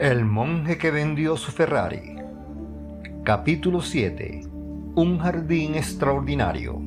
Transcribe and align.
El 0.00 0.24
monje 0.24 0.78
que 0.78 0.90
vendió 0.90 1.36
su 1.36 1.52
Ferrari. 1.52 2.16
Capítulo 3.22 3.82
7. 3.82 4.40
Un 4.94 5.18
jardín 5.18 5.74
extraordinario. 5.74 6.80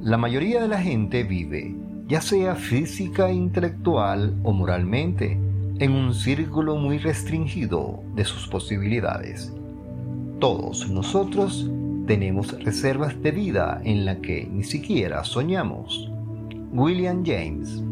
La 0.00 0.16
mayoría 0.16 0.62
de 0.62 0.68
la 0.68 0.80
gente 0.80 1.24
vive, 1.24 1.76
ya 2.08 2.22
sea 2.22 2.54
física, 2.54 3.30
intelectual 3.30 4.34
o 4.44 4.52
moralmente, 4.54 5.38
en 5.78 5.92
un 5.92 6.14
círculo 6.14 6.76
muy 6.76 6.96
restringido 6.96 8.02
de 8.14 8.24
sus 8.24 8.48
posibilidades. 8.48 9.52
Todos 10.38 10.88
nosotros 10.88 11.70
tenemos 12.06 12.64
reservas 12.64 13.20
de 13.20 13.30
vida 13.30 13.78
en 13.84 14.06
la 14.06 14.22
que 14.22 14.48
ni 14.50 14.64
siquiera 14.64 15.22
soñamos. 15.22 16.10
William 16.72 17.22
James 17.26 17.82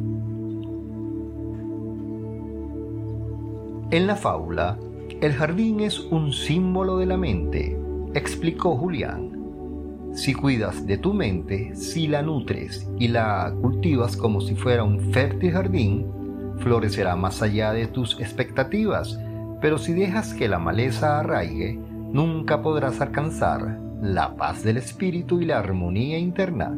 En 3.90 4.06
la 4.06 4.16
fábula, 4.16 4.76
el 5.22 5.32
jardín 5.32 5.80
es 5.80 5.98
un 5.98 6.30
símbolo 6.34 6.98
de 6.98 7.06
la 7.06 7.16
mente, 7.16 7.80
explicó 8.12 8.76
Julián. 8.76 10.12
Si 10.12 10.34
cuidas 10.34 10.86
de 10.86 10.98
tu 10.98 11.14
mente, 11.14 11.74
si 11.74 12.06
la 12.06 12.20
nutres 12.20 12.86
y 12.98 13.08
la 13.08 13.50
cultivas 13.62 14.14
como 14.14 14.42
si 14.42 14.54
fuera 14.54 14.84
un 14.84 15.00
fértil 15.10 15.52
jardín, 15.52 16.06
florecerá 16.58 17.16
más 17.16 17.40
allá 17.40 17.72
de 17.72 17.86
tus 17.86 18.20
expectativas, 18.20 19.18
pero 19.62 19.78
si 19.78 19.94
dejas 19.94 20.34
que 20.34 20.48
la 20.48 20.58
maleza 20.58 21.20
arraigue, 21.20 21.80
nunca 22.12 22.60
podrás 22.60 23.00
alcanzar 23.00 23.80
la 24.02 24.36
paz 24.36 24.62
del 24.62 24.76
espíritu 24.76 25.40
y 25.40 25.46
la 25.46 25.60
armonía 25.60 26.18
interna. 26.18 26.76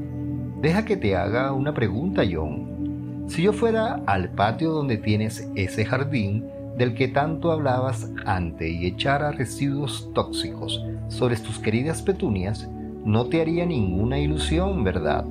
Deja 0.62 0.84
que 0.84 0.96
te 0.96 1.16
haga 1.16 1.52
una 1.54 1.74
pregunta, 1.74 2.22
John. 2.30 3.26
Si 3.26 3.42
yo 3.42 3.52
fuera 3.52 4.00
al 4.06 4.28
patio 4.30 4.70
donde 4.70 4.96
tienes 4.96 5.50
ese 5.56 5.84
jardín, 5.84 6.44
del 6.80 6.94
que 6.94 7.08
tanto 7.08 7.52
hablabas 7.52 8.10
ante 8.24 8.70
y 8.70 8.86
echara 8.86 9.32
residuos 9.32 10.10
tóxicos 10.14 10.82
sobre 11.08 11.36
tus 11.36 11.58
queridas 11.58 12.00
petunias, 12.00 12.70
no 13.04 13.26
te 13.26 13.42
haría 13.42 13.66
ninguna 13.66 14.18
ilusión, 14.18 14.82
¿verdad? 14.82 15.26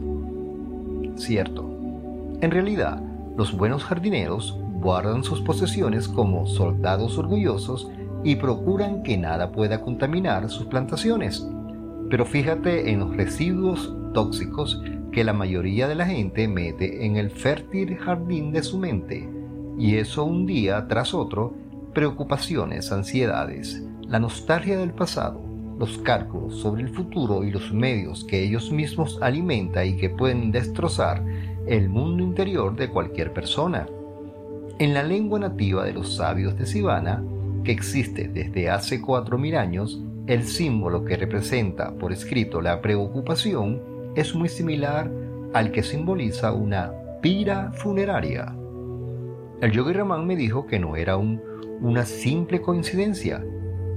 Cierto. 1.15 1.67
En 2.41 2.51
realidad, 2.51 3.01
los 3.35 3.57
buenos 3.57 3.83
jardineros 3.83 4.59
guardan 4.75 5.23
sus 5.23 5.41
posesiones 5.41 6.07
como 6.07 6.45
soldados 6.45 7.17
orgullosos 7.17 7.89
y 8.23 8.35
procuran 8.35 9.01
que 9.01 9.17
nada 9.17 9.51
pueda 9.51 9.81
contaminar 9.81 10.49
sus 10.49 10.67
plantaciones. 10.67 11.49
Pero 12.11 12.27
fíjate 12.27 12.91
en 12.91 12.99
los 12.99 13.17
residuos 13.17 13.91
tóxicos 14.13 14.83
que 15.11 15.23
la 15.23 15.33
mayoría 15.33 15.87
de 15.87 15.95
la 15.95 16.05
gente 16.05 16.47
mete 16.47 17.07
en 17.07 17.15
el 17.15 17.31
fértil 17.31 17.97
jardín 17.97 18.51
de 18.51 18.61
su 18.61 18.77
mente 18.77 19.38
y 19.79 19.95
eso 19.95 20.25
un 20.25 20.45
día 20.45 20.87
tras 20.87 21.13
otro, 21.13 21.53
preocupaciones, 21.93 22.91
ansiedades, 22.91 23.81
la 24.01 24.19
nostalgia 24.19 24.77
del 24.77 24.91
pasado, 24.91 25.41
los 25.79 25.97
cálculos 25.99 26.57
sobre 26.59 26.83
el 26.83 26.89
futuro 26.89 27.45
y 27.45 27.51
los 27.51 27.71
medios 27.71 28.25
que 28.25 28.43
ellos 28.43 28.71
mismos 28.71 29.17
alimentan 29.21 29.87
y 29.87 29.95
que 29.95 30.09
pueden 30.09 30.51
destrozar 30.51 31.23
el 31.65 31.87
mundo 31.87 32.21
interior 32.21 32.75
de 32.75 32.89
cualquier 32.89 33.31
persona. 33.31 33.87
En 34.79 34.93
la 34.93 35.03
lengua 35.03 35.39
nativa 35.39 35.85
de 35.85 35.93
los 35.93 36.15
sabios 36.15 36.57
de 36.57 36.65
Sivana, 36.65 37.23
que 37.63 37.71
existe 37.71 38.27
desde 38.27 38.69
hace 38.69 39.01
cuatro 39.01 39.37
mil 39.37 39.55
años, 39.55 40.01
el 40.27 40.43
símbolo 40.43 41.05
que 41.05 41.15
representa 41.15 41.91
por 41.93 42.11
escrito 42.11 42.61
la 42.61 42.81
preocupación 42.81 43.81
es 44.15 44.35
muy 44.35 44.49
similar 44.49 45.09
al 45.53 45.71
que 45.71 45.83
simboliza 45.83 46.51
una 46.51 46.91
pira 47.21 47.71
funeraria. 47.73 48.58
El 49.61 49.73
yogi 49.73 49.91
Ramán 49.91 50.25
me 50.25 50.37
dijo 50.37 50.67
que 50.67 50.79
no 50.79 50.95
era 50.95 51.17
una 51.17 52.05
simple 52.05 52.61
coincidencia. 52.61 53.43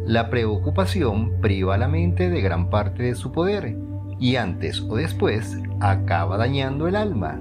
La 0.05 0.29
preocupación 0.29 1.41
priva 1.41 1.77
a 1.77 1.79
la 1.79 1.87
mente 1.87 2.31
de 2.31 2.41
gran 2.41 2.69
parte 2.69 3.05
de 3.05 3.15
su 3.15 3.31
poder 3.31 3.77
y 4.19 4.35
antes 4.35 4.81
o 4.81 4.97
después 4.97 5.57
acaba 5.79 6.37
dañando 6.37 6.89
el 6.89 6.97
alma. 6.97 7.41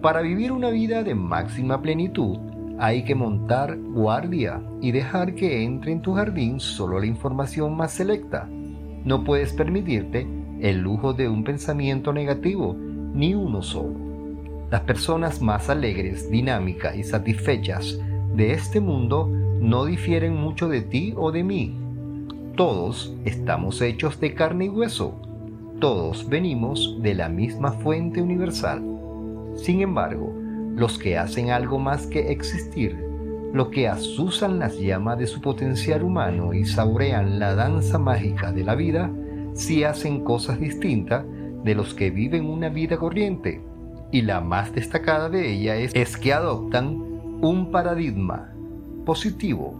Para 0.00 0.20
vivir 0.20 0.52
una 0.52 0.70
vida 0.70 1.02
de 1.02 1.16
máxima 1.16 1.82
plenitud 1.82 2.38
hay 2.78 3.02
que 3.04 3.16
montar 3.16 3.76
guardia 3.76 4.62
y 4.80 4.92
dejar 4.92 5.34
que 5.34 5.64
entre 5.64 5.90
en 5.90 6.02
tu 6.02 6.14
jardín 6.14 6.60
solo 6.60 7.00
la 7.00 7.06
información 7.06 7.76
más 7.76 7.90
selecta. 7.90 8.48
No 9.04 9.24
puedes 9.24 9.52
permitirte 9.52 10.28
el 10.60 10.78
lujo 10.78 11.12
de 11.12 11.28
un 11.28 11.42
pensamiento 11.42 12.12
negativo, 12.12 12.76
ni 12.76 13.34
uno 13.34 13.62
solo. 13.62 14.09
Las 14.70 14.82
personas 14.82 15.42
más 15.42 15.68
alegres, 15.68 16.30
dinámicas 16.30 16.94
y 16.94 17.02
satisfechas 17.02 17.98
de 18.36 18.52
este 18.52 18.78
mundo 18.78 19.26
no 19.26 19.84
difieren 19.84 20.36
mucho 20.36 20.68
de 20.68 20.80
ti 20.82 21.12
o 21.16 21.32
de 21.32 21.42
mí. 21.42 21.76
Todos 22.54 23.12
estamos 23.24 23.82
hechos 23.82 24.20
de 24.20 24.32
carne 24.32 24.66
y 24.66 24.68
hueso. 24.68 25.20
Todos 25.80 26.28
venimos 26.28 26.98
de 27.02 27.14
la 27.14 27.28
misma 27.28 27.72
fuente 27.72 28.22
universal. 28.22 28.80
Sin 29.56 29.80
embargo, 29.80 30.32
los 30.76 30.98
que 30.98 31.18
hacen 31.18 31.50
algo 31.50 31.80
más 31.80 32.06
que 32.06 32.30
existir, 32.30 32.96
los 33.52 33.70
que 33.70 33.88
asusan 33.88 34.60
las 34.60 34.78
llamas 34.78 35.18
de 35.18 35.26
su 35.26 35.40
potencial 35.40 36.04
humano 36.04 36.54
y 36.54 36.64
saborean 36.64 37.40
la 37.40 37.56
danza 37.56 37.98
mágica 37.98 38.52
de 38.52 38.62
la 38.62 38.76
vida, 38.76 39.10
sí 39.52 39.82
hacen 39.82 40.22
cosas 40.22 40.60
distintas 40.60 41.24
de 41.64 41.74
los 41.74 41.92
que 41.92 42.12
viven 42.12 42.46
una 42.46 42.68
vida 42.68 42.96
corriente 42.96 43.68
y 44.12 44.22
la 44.22 44.40
más 44.40 44.72
destacada 44.74 45.28
de 45.28 45.52
ella 45.52 45.76
es, 45.76 46.16
que 46.16 46.32
adoptan 46.32 46.96
un 47.40 47.70
paradigma 47.70 48.50
positivo 49.04 49.74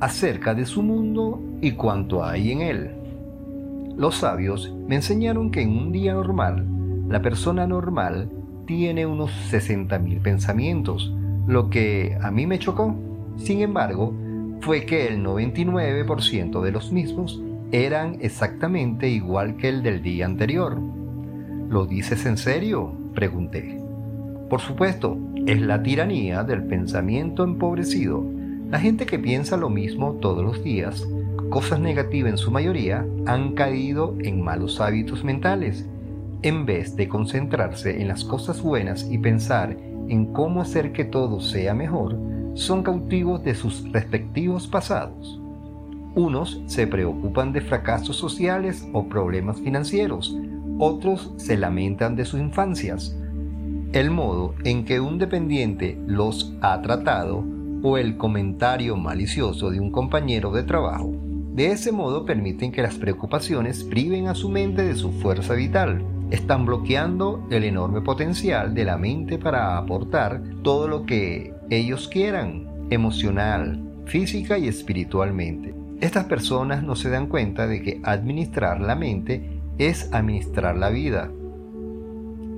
acerca 0.00 0.54
de 0.54 0.66
su 0.66 0.82
mundo 0.82 1.40
y 1.60 1.72
cuanto 1.72 2.24
hay 2.24 2.52
en 2.52 2.60
él. 2.60 2.90
Los 3.96 4.16
sabios 4.16 4.72
me 4.86 4.96
enseñaron 4.96 5.50
que 5.50 5.62
en 5.62 5.70
un 5.70 5.92
día 5.92 6.14
normal, 6.14 6.66
la 7.08 7.22
persona 7.22 7.66
normal 7.66 8.30
tiene 8.66 9.06
unos 9.06 9.30
60.000 9.50 10.22
pensamientos, 10.22 11.12
lo 11.46 11.70
que 11.70 12.16
a 12.20 12.30
mí 12.30 12.46
me 12.46 12.58
chocó. 12.58 12.94
Sin 13.36 13.60
embargo, 13.60 14.14
fue 14.60 14.86
que 14.86 15.08
el 15.08 15.24
99% 15.24 16.62
de 16.62 16.72
los 16.72 16.92
mismos 16.92 17.42
eran 17.72 18.18
exactamente 18.20 19.08
igual 19.08 19.56
que 19.56 19.68
el 19.68 19.82
del 19.82 20.02
día 20.02 20.26
anterior. 20.26 20.78
¿Lo 21.68 21.86
dices 21.86 22.26
en 22.26 22.36
serio? 22.36 23.01
Pregunté. 23.14 23.80
Por 24.48 24.60
supuesto, 24.60 25.18
es 25.46 25.60
la 25.60 25.82
tiranía 25.82 26.44
del 26.44 26.64
pensamiento 26.64 27.44
empobrecido. 27.44 28.24
La 28.70 28.78
gente 28.78 29.06
que 29.06 29.18
piensa 29.18 29.56
lo 29.56 29.70
mismo 29.70 30.14
todos 30.14 30.44
los 30.44 30.62
días, 30.62 31.06
cosas 31.50 31.80
negativas 31.80 32.32
en 32.32 32.38
su 32.38 32.50
mayoría, 32.50 33.06
han 33.26 33.54
caído 33.54 34.14
en 34.20 34.42
malos 34.42 34.80
hábitos 34.80 35.24
mentales. 35.24 35.88
En 36.42 36.66
vez 36.66 36.96
de 36.96 37.08
concentrarse 37.08 38.00
en 38.00 38.08
las 38.08 38.24
cosas 38.24 38.62
buenas 38.62 39.08
y 39.10 39.18
pensar 39.18 39.76
en 40.08 40.32
cómo 40.32 40.60
hacer 40.60 40.92
que 40.92 41.04
todo 41.04 41.40
sea 41.40 41.74
mejor, 41.74 42.18
son 42.54 42.82
cautivos 42.82 43.42
de 43.44 43.54
sus 43.54 43.90
respectivos 43.92 44.66
pasados. 44.66 45.40
Unos 46.14 46.62
se 46.66 46.86
preocupan 46.86 47.52
de 47.52 47.62
fracasos 47.62 48.16
sociales 48.16 48.86
o 48.92 49.08
problemas 49.08 49.60
financieros, 49.60 50.36
otros 50.78 51.32
se 51.36 51.56
lamentan 51.56 52.16
de 52.16 52.24
sus 52.24 52.40
infancias. 52.40 53.16
El 53.92 54.10
modo 54.10 54.54
en 54.64 54.84
que 54.84 55.00
un 55.00 55.18
dependiente 55.18 55.98
los 56.06 56.54
ha 56.60 56.80
tratado 56.80 57.44
o 57.82 57.98
el 57.98 58.16
comentario 58.16 58.96
malicioso 58.96 59.70
de 59.70 59.80
un 59.80 59.90
compañero 59.90 60.52
de 60.52 60.62
trabajo, 60.62 61.12
de 61.54 61.70
ese 61.70 61.92
modo 61.92 62.24
permiten 62.24 62.72
que 62.72 62.80
las 62.80 62.96
preocupaciones 62.96 63.84
priven 63.84 64.28
a 64.28 64.34
su 64.34 64.48
mente 64.48 64.82
de 64.82 64.94
su 64.94 65.12
fuerza 65.12 65.52
vital. 65.52 66.02
Están 66.30 66.64
bloqueando 66.64 67.46
el 67.50 67.64
enorme 67.64 68.00
potencial 68.00 68.74
de 68.74 68.86
la 68.86 68.96
mente 68.96 69.36
para 69.36 69.76
aportar 69.76 70.42
todo 70.62 70.88
lo 70.88 71.04
que 71.04 71.52
ellos 71.68 72.08
quieran, 72.08 72.66
emocional, 72.88 73.82
física 74.06 74.56
y 74.56 74.66
espiritualmente. 74.66 75.74
Estas 76.00 76.24
personas 76.24 76.82
no 76.82 76.96
se 76.96 77.10
dan 77.10 77.26
cuenta 77.26 77.66
de 77.66 77.82
que 77.82 78.00
administrar 78.02 78.80
la 78.80 78.96
mente 78.96 79.51
es 79.86 80.12
administrar 80.12 80.76
la 80.76 80.90
vida. 80.90 81.30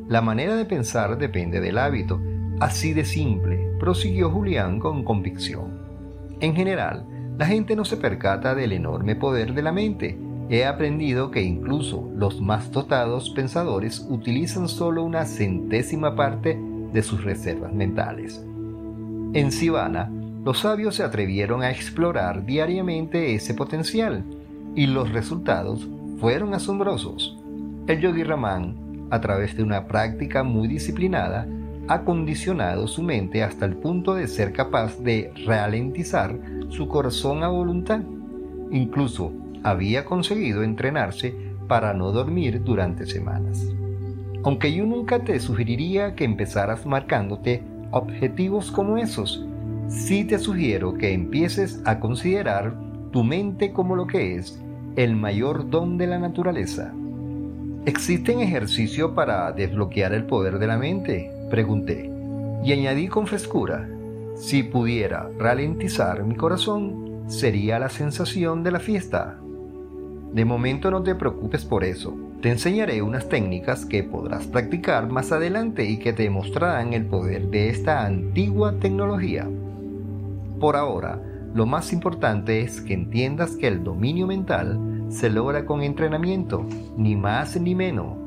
La 0.09 0.21
manera 0.21 0.57
de 0.57 0.65
pensar 0.65 1.17
depende 1.17 1.61
del 1.61 1.79
hábito, 1.79 2.21
así 2.61 2.93
de 2.93 3.05
simple, 3.05 3.71
prosiguió 3.79 4.31
Julián 4.31 4.79
con 4.79 5.05
convicción. 5.05 5.81
En 6.41 6.55
general, 6.55 7.07
la 7.39 7.47
gente 7.47 7.75
no 7.75 7.85
se 7.85 7.97
percata 7.97 8.55
del 8.55 8.73
enorme 8.73 9.17
poder 9.17 9.55
de 9.55 9.63
la 9.63 9.73
mente. 9.73 10.19
He 10.51 10.67
aprendido 10.67 11.31
que 11.31 11.43
incluso 11.43 12.11
los 12.15 12.41
más 12.41 12.71
dotados 12.71 13.31
pensadores 13.31 14.07
utilizan 14.11 14.69
solo 14.69 15.03
una 15.03 15.25
centésima 15.25 16.15
parte 16.15 16.59
de 16.93 17.03
sus 17.03 17.25
reservas 17.25 17.73
mentales. 17.73 18.45
En 19.33 19.51
Sivana, 19.51 20.13
los 20.45 20.61
sabios 20.61 20.97
se 20.97 21.03
atrevieron 21.03 21.63
a 21.63 21.71
explorar 21.71 22.45
diariamente 22.45 23.35
ese 23.35 23.55
potencial 23.55 24.23
y 24.77 24.87
los 24.87 25.11
resultados 25.11 25.89
fueron 26.25 26.55
asombrosos. 26.55 27.37
El 27.87 28.01
yogi 28.01 28.23
Ramán, 28.23 29.09
a 29.11 29.21
través 29.21 29.55
de 29.59 29.63
una 29.63 29.87
práctica 29.87 30.43
muy 30.43 30.69
disciplinada, 30.69 31.47
ha 31.87 32.01
condicionado 32.01 32.89
su 32.89 33.03
mente 33.03 33.43
hasta 33.43 33.67
el 33.67 33.77
punto 33.77 34.15
de 34.15 34.27
ser 34.27 34.55
capaz 34.55 34.99
de 35.01 35.35
ralentizar 35.45 36.35
su 36.71 36.89
corazón 36.89 37.43
a 37.43 37.49
voluntad. 37.49 38.01
Incluso 38.71 39.35
había 39.63 40.07
conseguido 40.07 40.63
entrenarse 40.63 41.35
para 41.69 41.93
no 41.93 42.11
dormir 42.11 42.65
durante 42.65 43.05
semanas. 43.05 43.63
Aunque 44.45 44.73
yo 44.73 44.87
nunca 44.87 45.25
te 45.25 45.39
sugeriría 45.41 46.15
que 46.15 46.25
empezaras 46.25 46.87
marcándote 46.87 47.63
objetivos 47.91 48.71
como 48.71 48.97
esos, 48.97 49.45
sí 49.89 50.25
te 50.25 50.39
sugiero 50.39 50.95
que 50.95 51.13
empieces 51.13 51.83
a 51.85 52.01
considerar 52.01 52.75
tu 53.13 53.23
mente 53.23 53.75
como 53.75 53.95
lo 53.95 54.07
que 54.07 54.37
es 54.37 54.64
el 54.97 55.17
mayor 55.17 55.71
don 55.71 55.99
de 55.99 56.07
la 56.07 56.19
naturaleza. 56.19 56.93
¿Existen 57.85 58.41
ejercicios 58.41 59.11
para 59.11 59.51
desbloquear 59.53 60.15
el 60.15 60.25
poder 60.25 60.59
de 60.59 60.67
la 60.69 60.79
mente? 60.79 61.33
Pregunté. 61.51 62.11
Y 62.65 62.73
añadí 62.73 63.09
con 63.09 63.27
frescura, 63.27 63.89
si 64.37 64.63
pudiera 64.63 65.29
ralentizar 65.39 66.23
mi 66.25 66.37
corazón, 66.37 67.25
sería 67.27 67.79
la 67.79 67.89
sensación 67.89 68.63
de 68.63 68.71
la 68.71 68.79
fiesta. 68.79 69.37
De 70.33 70.45
momento 70.45 70.91
no 70.91 71.03
te 71.03 71.15
preocupes 71.15 71.65
por 71.65 71.85
eso. 71.85 72.17
Te 72.41 72.51
enseñaré 72.51 73.03
unas 73.03 73.29
técnicas 73.29 73.85
que 73.85 74.05
podrás 74.05 74.47
practicar 74.47 75.09
más 75.09 75.33
adelante 75.33 75.85
y 75.85 75.99
que 75.99 76.13
te 76.13 76.31
mostrarán 76.31 76.93
el 76.93 77.07
poder 77.07 77.49
de 77.49 77.69
esta 77.69 78.07
antigua 78.07 78.75
tecnología. 78.79 79.49
Por 80.61 80.77
ahora, 80.77 81.21
lo 81.55 81.67
más 81.67 81.93
importante 81.93 82.63
es 82.63 82.81
que 82.81 82.95
entiendas 82.95 83.57
que 83.57 83.69
el 83.69 83.85
dominio 83.85 84.27
mental 84.27 85.07
se 85.09 85.31
logra 85.31 85.65
con 85.65 85.83
entrenamiento, 85.83 86.67
ni 86.97 87.15
más 87.15 87.59
ni 87.61 87.77
menos. 87.77 88.19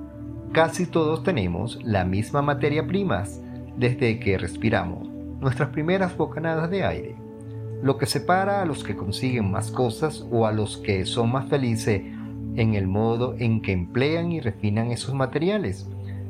Casi 0.53 0.85
todos 0.85 1.23
tenemos 1.23 1.77
la 1.83 2.05
misma 2.05 2.41
materia 2.41 2.87
primas 2.87 3.41
desde 3.75 4.17
que 4.19 4.37
respiramos, 4.37 5.09
nuestras 5.41 5.69
primeras 5.69 6.15
bocanadas 6.15 6.69
de 6.71 6.85
aire. 6.85 7.15
Lo 7.83 7.97
que 7.97 8.05
separa 8.05 8.61
a 8.61 8.65
los 8.65 8.85
que 8.85 8.95
consiguen 8.95 9.51
más 9.51 9.71
cosas 9.71 10.25
o 10.31 10.47
a 10.47 10.53
los 10.53 10.77
que 10.77 11.05
son 11.05 11.29
más 11.29 11.49
felices 11.49 12.01
en 12.55 12.75
el 12.75 12.87
modo 12.87 13.35
en 13.39 13.61
que 13.61 13.73
emplean 13.73 14.31
y 14.31 14.39
refinan 14.39 14.91
esos 14.91 15.13
materiales. 15.13 15.85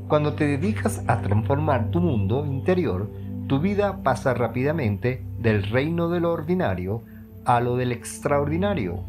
Cuando 0.08 0.34
te 0.34 0.48
dedicas 0.48 1.04
a 1.06 1.22
transformar 1.22 1.92
tu 1.92 2.02
mundo 2.02 2.44
interior, 2.44 3.08
tu 3.46 3.60
vida 3.60 4.02
pasa 4.02 4.34
rápidamente 4.34 5.27
del 5.40 5.64
reino 5.64 6.10
de 6.10 6.20
lo 6.20 6.32
ordinario 6.32 7.04
a 7.46 7.60
lo 7.60 7.78
del 7.78 7.92
extraordinario. 7.92 9.04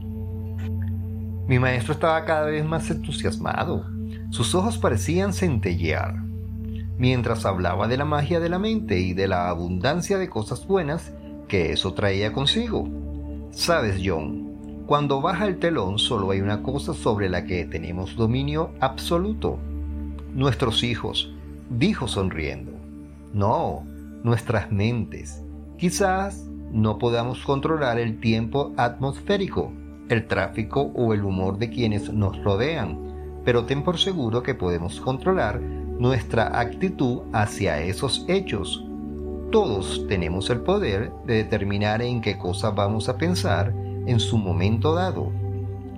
Mi 1.49 1.59
maestro 1.59 1.95
estaba 1.95 2.25
cada 2.25 2.47
vez 2.47 2.65
más 2.65 2.91
entusiasmado. 2.91 3.87
Sus 4.31 4.55
ojos 4.55 4.79
parecían 4.79 5.33
centellear. 5.33 6.15
Mientras 6.99 7.47
hablaba 7.47 7.89
de 7.89 7.97
la 7.97 8.05
magia 8.05 8.39
de 8.41 8.49
la 8.49 8.59
mente 8.59 8.99
y 9.01 9.15
de 9.15 9.29
la 9.29 9.49
abundancia 9.49 10.19
de 10.19 10.29
cosas 10.29 10.67
buenas 10.67 11.13
que 11.49 11.73
eso 11.73 11.95
traía 11.95 12.33
consigo. 12.33 12.89
Sabes, 13.51 14.01
John, 14.05 14.85
cuando 14.87 15.21
baja 15.21 15.47
el 15.47 15.59
telón 15.59 15.99
solo 15.99 16.31
hay 16.31 16.41
una 16.41 16.63
cosa 16.63 16.95
sobre 16.95 17.29
la 17.29 17.45
que 17.45 17.65
tenemos 17.65 18.15
dominio 18.15 18.73
absoluto. 18.81 19.59
Nuestros 20.35 20.85
hijos, 20.85 21.33
dijo 21.71 22.09
sonriendo. 22.09 22.73
No, 23.33 23.85
nuestras 24.23 24.71
mentes. 24.71 25.43
Quizás 25.79 26.45
no 26.73 26.99
podamos 26.99 27.45
controlar 27.45 28.01
el 28.01 28.19
tiempo 28.19 28.73
atmosférico, 28.77 29.73
el 30.09 30.27
tráfico 30.27 30.91
o 30.97 31.15
el 31.15 31.23
humor 31.23 31.57
de 31.59 31.71
quienes 31.71 32.13
nos 32.13 32.43
rodean, 32.43 32.99
pero 33.45 33.65
ten 33.65 33.85
por 33.85 33.97
seguro 33.97 34.43
que 34.43 34.57
podemos 34.57 35.01
controlar 35.01 35.61
nuestra 35.61 36.59
actitud 36.59 37.21
hacia 37.33 37.81
esos 37.81 38.25
hechos. 38.27 38.85
Todos 39.53 40.05
tenemos 40.09 40.51
el 40.51 40.63
poder 40.63 41.13
de 41.27 41.35
determinar 41.35 42.03
en 42.03 42.23
qué 42.23 42.37
cosas 42.37 42.75
vamos 42.75 43.09
a 43.09 43.17
pensar 43.17 43.73
en 44.07 44.19
su 44.19 44.37
momento 44.37 44.97
dado. 44.97 45.31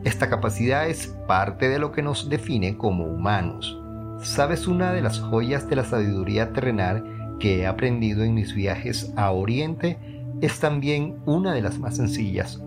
Esta 0.04 0.28
capacidad 0.28 0.90
es 0.90 1.06
parte 1.26 1.70
de 1.70 1.78
lo 1.78 1.90
que 1.90 2.02
nos 2.02 2.28
define 2.28 2.76
como 2.76 3.04
humanos. 3.04 3.80
¿Sabes 4.22 4.66
una 4.66 4.92
de 4.92 5.00
las 5.00 5.20
joyas 5.20 5.70
de 5.70 5.76
la 5.76 5.84
sabiduría 5.84 6.52
terrenal 6.52 7.19
que 7.40 7.60
he 7.60 7.66
aprendido 7.66 8.22
en 8.22 8.34
mis 8.34 8.54
viajes 8.54 9.12
a 9.16 9.32
Oriente 9.32 9.98
es 10.40 10.60
también 10.60 11.16
una 11.26 11.52
de 11.52 11.62
las 11.62 11.78
más 11.78 11.96
sencillas. 11.96 12.60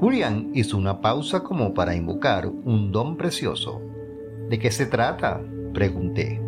Julián 0.00 0.50
hizo 0.54 0.76
una 0.76 1.00
pausa 1.00 1.42
como 1.42 1.72
para 1.74 1.96
invocar 1.96 2.46
un 2.46 2.92
don 2.92 3.16
precioso. 3.16 3.80
¿De 4.50 4.58
qué 4.58 4.70
se 4.70 4.86
trata? 4.86 5.40
pregunté. 5.72 6.40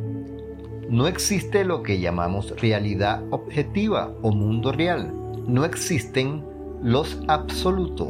No 0.88 1.06
existe 1.06 1.64
lo 1.64 1.82
que 1.82 2.00
llamamos 2.00 2.60
realidad 2.60 3.22
objetiva 3.30 4.12
o 4.22 4.32
mundo 4.32 4.72
real. 4.72 5.12
No 5.46 5.64
existen 5.64 6.44
los 6.82 7.22
absolutos. 7.28 8.08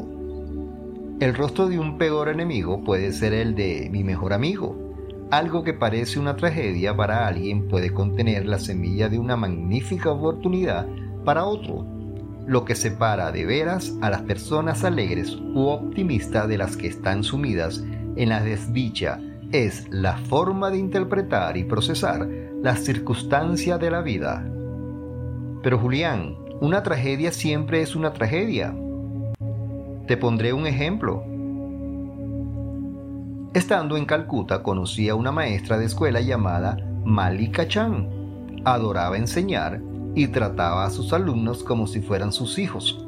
El 1.20 1.34
rostro 1.34 1.68
de 1.68 1.78
un 1.78 1.98
peor 1.98 2.28
enemigo 2.28 2.82
puede 2.82 3.12
ser 3.12 3.34
el 3.34 3.54
de 3.54 3.88
mi 3.90 4.02
mejor 4.02 4.32
amigo, 4.32 4.89
algo 5.30 5.62
que 5.62 5.74
parece 5.74 6.18
una 6.18 6.36
tragedia 6.36 6.96
para 6.96 7.26
alguien 7.26 7.68
puede 7.68 7.92
contener 7.92 8.46
la 8.46 8.58
semilla 8.58 9.08
de 9.08 9.18
una 9.18 9.36
magnífica 9.36 10.10
oportunidad 10.10 10.86
para 11.24 11.44
otro, 11.44 11.86
lo 12.46 12.64
que 12.64 12.74
separa 12.74 13.30
de 13.30 13.46
veras 13.46 13.94
a 14.00 14.10
las 14.10 14.22
personas 14.22 14.84
alegres 14.84 15.36
u 15.36 15.68
optimistas 15.68 16.48
de 16.48 16.58
las 16.58 16.76
que 16.76 16.88
están 16.88 17.22
sumidas 17.22 17.84
en 18.16 18.28
la 18.28 18.42
desdicha 18.42 19.20
es 19.52 19.86
la 19.90 20.16
forma 20.16 20.70
de 20.70 20.78
interpretar 20.78 21.56
y 21.56 21.64
procesar 21.64 22.28
las 22.62 22.80
circunstancias 22.80 23.78
de 23.80 23.90
la 23.90 24.02
vida. 24.02 24.44
Pero 25.62 25.78
Julián, 25.78 26.36
una 26.60 26.82
tragedia 26.82 27.32
siempre 27.32 27.82
es 27.82 27.94
una 27.94 28.12
tragedia. 28.12 28.74
Te 30.06 30.16
pondré 30.16 30.52
un 30.52 30.66
ejemplo. 30.66 31.24
Estando 33.52 33.96
en 33.96 34.04
Calcuta 34.06 34.62
conocí 34.62 35.08
a 35.08 35.16
una 35.16 35.32
maestra 35.32 35.76
de 35.76 35.86
escuela 35.86 36.20
llamada 36.20 36.76
Malika 37.04 37.66
Chan. 37.66 38.08
Adoraba 38.64 39.16
enseñar 39.16 39.82
y 40.14 40.28
trataba 40.28 40.84
a 40.84 40.90
sus 40.90 41.12
alumnos 41.12 41.64
como 41.64 41.88
si 41.88 42.00
fueran 42.00 42.32
sus 42.32 42.60
hijos, 42.60 43.04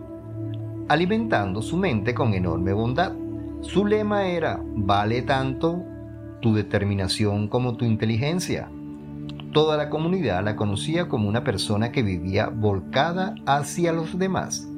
alimentando 0.89 1.63
su 1.63 1.77
mente 1.77 2.13
con 2.13 2.35
enorme 2.35 2.73
bondad. 2.73 3.13
Su 3.61 3.87
lema 3.87 4.27
era, 4.27 4.61
vale 4.75 5.23
tanto 5.23 5.81
tu 6.41 6.55
determinación 6.55 7.47
como 7.47 7.77
tu 7.77 7.85
inteligencia. 7.85 8.69
Toda 9.53 9.77
la 9.77 9.91
comunidad 9.91 10.43
la 10.43 10.57
conocía 10.57 11.09
como 11.09 11.29
una 11.29 11.45
persona 11.45 11.93
que 11.93 12.03
vivía 12.03 12.49
volcada 12.49 13.37
hacia 13.47 13.93
los 13.93 14.19
demás, 14.19 14.69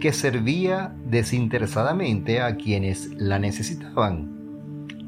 que 0.00 0.12
servía 0.12 0.96
desinteresadamente 1.08 2.40
a 2.40 2.56
quienes 2.56 3.14
la 3.14 3.38
necesitaban 3.38 4.35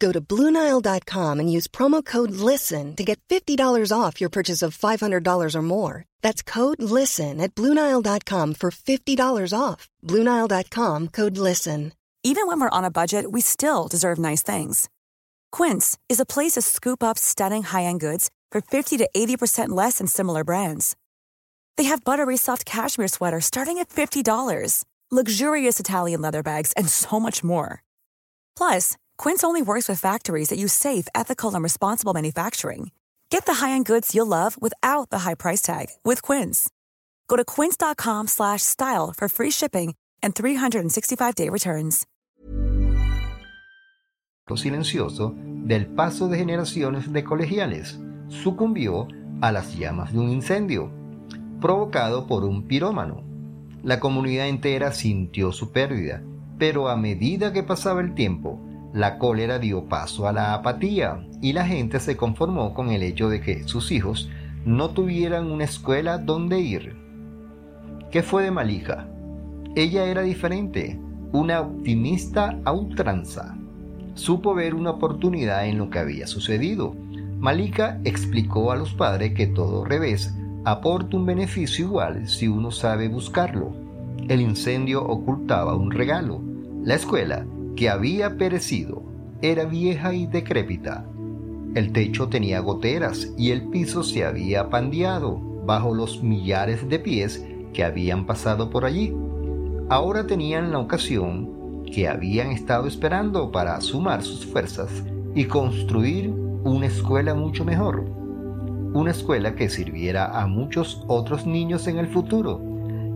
Go 0.00 0.12
to 0.12 0.20
Bluenile.com 0.20 1.40
and 1.40 1.52
use 1.52 1.68
promo 1.68 2.04
code 2.04 2.32
LISTEN 2.32 2.96
to 2.96 3.04
get 3.04 3.20
$50 3.28 3.92
off 3.96 4.20
your 4.20 4.30
purchase 4.30 4.62
of 4.62 4.76
$500 4.76 5.54
or 5.54 5.62
more. 5.62 6.04
That's 6.22 6.42
code 6.42 6.82
LISTEN 6.82 7.40
at 7.40 7.54
Bluenile.com 7.54 8.54
for 8.54 8.70
$50 8.70 9.58
off. 9.58 9.88
Bluenile.com 10.02 11.08
code 11.08 11.36
LISTEN. 11.36 11.92
Even 12.22 12.46
when 12.46 12.60
we're 12.60 12.76
on 12.78 12.84
a 12.84 12.90
budget, 12.90 13.30
we 13.32 13.40
still 13.40 13.88
deserve 13.88 14.18
nice 14.18 14.42
things. 14.42 14.88
Quince 15.52 15.98
is 16.08 16.20
a 16.20 16.26
place 16.26 16.52
to 16.52 16.62
scoop 16.62 17.02
up 17.02 17.18
stunning 17.18 17.62
high 17.62 17.84
end 17.84 18.00
goods 18.00 18.30
for 18.52 18.60
50 18.60 18.96
to 18.98 19.08
80% 19.16 19.68
less 19.70 19.98
than 19.98 20.06
similar 20.06 20.44
brands. 20.44 20.96
They 21.76 21.84
have 21.84 22.04
buttery 22.04 22.36
soft 22.36 22.64
cashmere 22.64 23.08
sweaters 23.08 23.46
starting 23.46 23.78
at 23.78 23.88
$50 23.88 24.22
luxurious 25.10 25.80
Italian 25.80 26.20
leather 26.20 26.42
bags, 26.42 26.72
and 26.76 26.88
so 26.88 27.18
much 27.18 27.42
more. 27.42 27.82
Plus, 28.56 28.96
Quince 29.20 29.44
only 29.44 29.60
works 29.60 29.86
with 29.86 30.00
factories 30.00 30.48
that 30.48 30.58
use 30.58 30.72
safe, 30.72 31.06
ethical, 31.14 31.54
and 31.54 31.62
responsible 31.62 32.14
manufacturing. 32.14 32.90
Get 33.28 33.44
the 33.44 33.60
high-end 33.60 33.84
goods 33.84 34.14
you'll 34.14 34.26
love 34.26 34.56
without 34.62 35.10
the 35.10 35.20
high 35.26 35.34
price 35.34 35.60
tag 35.60 35.88
with 36.06 36.22
Quince. 36.22 36.70
Go 37.28 37.36
to 37.36 37.44
quince.com/style 37.44 39.12
for 39.14 39.28
free 39.28 39.50
shipping 39.50 39.94
and 40.22 40.34
365-day 40.34 41.50
returns. 41.50 42.06
Silencioso 44.56 45.34
del 45.36 45.86
paso 45.86 46.28
de 46.28 46.38
generaciones 46.38 47.12
de 47.12 47.22
colegiales 47.22 47.98
sucumbió 48.28 49.06
a 49.42 49.52
las 49.52 49.76
llamas 49.76 50.12
de 50.12 50.18
un 50.18 50.30
incendio 50.30 50.90
provocado 51.60 52.26
por 52.26 52.44
un 52.44 52.66
pirómano. 52.66 53.22
La 53.82 54.00
comunidad 54.00 54.48
entera 54.48 54.92
sintió 54.92 55.52
su 55.52 55.72
pérdida, 55.72 56.22
pero 56.58 56.88
a 56.88 56.96
medida 56.96 57.52
que 57.52 57.62
pasaba 57.62 58.00
el 58.00 58.14
tiempo, 58.14 58.58
la 58.92 59.18
cólera 59.18 59.58
dio 59.58 59.84
paso 59.84 60.26
a 60.26 60.32
la 60.32 60.54
apatía 60.54 61.24
y 61.40 61.52
la 61.52 61.64
gente 61.64 62.00
se 62.00 62.16
conformó 62.16 62.74
con 62.74 62.90
el 62.90 63.02
hecho 63.02 63.28
de 63.28 63.40
que 63.40 63.66
sus 63.68 63.92
hijos 63.92 64.28
no 64.64 64.90
tuvieran 64.90 65.50
una 65.50 65.64
escuela 65.64 66.18
donde 66.18 66.60
ir. 66.60 66.96
¿Qué 68.10 68.22
fue 68.22 68.42
de 68.42 68.50
Malika? 68.50 69.08
Ella 69.76 70.04
era 70.06 70.22
diferente, 70.22 70.98
una 71.32 71.60
optimista 71.60 72.58
a 72.64 72.72
ultranza. 72.72 73.56
Supo 74.14 74.54
ver 74.54 74.74
una 74.74 74.90
oportunidad 74.90 75.66
en 75.66 75.78
lo 75.78 75.88
que 75.88 76.00
había 76.00 76.26
sucedido. 76.26 76.94
Malika 77.38 78.00
explicó 78.04 78.72
a 78.72 78.76
los 78.76 78.92
padres 78.92 79.34
que 79.34 79.46
todo 79.46 79.84
revés 79.84 80.34
aporta 80.64 81.16
un 81.16 81.24
beneficio 81.24 81.86
igual 81.86 82.28
si 82.28 82.48
uno 82.48 82.72
sabe 82.72 83.08
buscarlo. 83.08 83.72
El 84.28 84.40
incendio 84.40 85.04
ocultaba 85.04 85.76
un 85.76 85.92
regalo. 85.92 86.42
La 86.82 86.96
escuela 86.96 87.46
que 87.80 87.88
había 87.88 88.36
perecido 88.36 89.02
era 89.40 89.64
vieja 89.64 90.12
y 90.12 90.26
decrépita. 90.26 91.06
El 91.74 91.94
techo 91.94 92.28
tenía 92.28 92.60
goteras 92.60 93.32
y 93.38 93.52
el 93.52 93.70
piso 93.70 94.02
se 94.02 94.22
había 94.22 94.68
pandeado 94.68 95.40
bajo 95.64 95.94
los 95.94 96.22
millares 96.22 96.86
de 96.90 96.98
pies 96.98 97.42
que 97.72 97.82
habían 97.82 98.26
pasado 98.26 98.68
por 98.68 98.84
allí. 98.84 99.14
Ahora 99.88 100.26
tenían 100.26 100.72
la 100.72 100.78
ocasión 100.78 101.84
que 101.90 102.06
habían 102.06 102.50
estado 102.50 102.86
esperando 102.86 103.50
para 103.50 103.80
sumar 103.80 104.22
sus 104.22 104.44
fuerzas 104.44 104.90
y 105.34 105.46
construir 105.46 106.28
una 106.64 106.84
escuela 106.84 107.34
mucho 107.34 107.64
mejor. 107.64 108.04
Una 108.92 109.12
escuela 109.12 109.54
que 109.54 109.70
sirviera 109.70 110.38
a 110.38 110.46
muchos 110.46 111.02
otros 111.06 111.46
niños 111.46 111.86
en 111.86 111.96
el 111.96 112.08
futuro. 112.08 112.60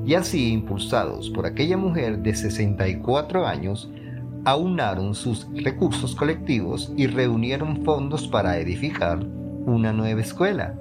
Y 0.06 0.14
así, 0.14 0.54
impulsados 0.54 1.28
por 1.28 1.44
aquella 1.44 1.76
mujer 1.76 2.20
de 2.20 2.34
64 2.34 3.46
años, 3.46 3.90
aunaron 4.44 5.14
sus 5.14 5.48
recursos 5.62 6.14
colectivos 6.14 6.92
y 6.96 7.06
reunieron 7.06 7.82
fondos 7.82 8.28
para 8.28 8.58
edificar 8.58 9.24
una 9.66 9.92
nueva 9.92 10.20
escuela, 10.20 10.74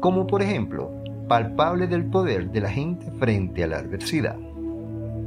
como 0.00 0.26
por 0.26 0.42
ejemplo, 0.42 0.92
palpable 1.28 1.86
del 1.86 2.04
poder 2.04 2.50
de 2.50 2.60
la 2.60 2.70
gente 2.70 3.10
frente 3.18 3.64
a 3.64 3.66
la 3.66 3.78
adversidad. 3.78 4.36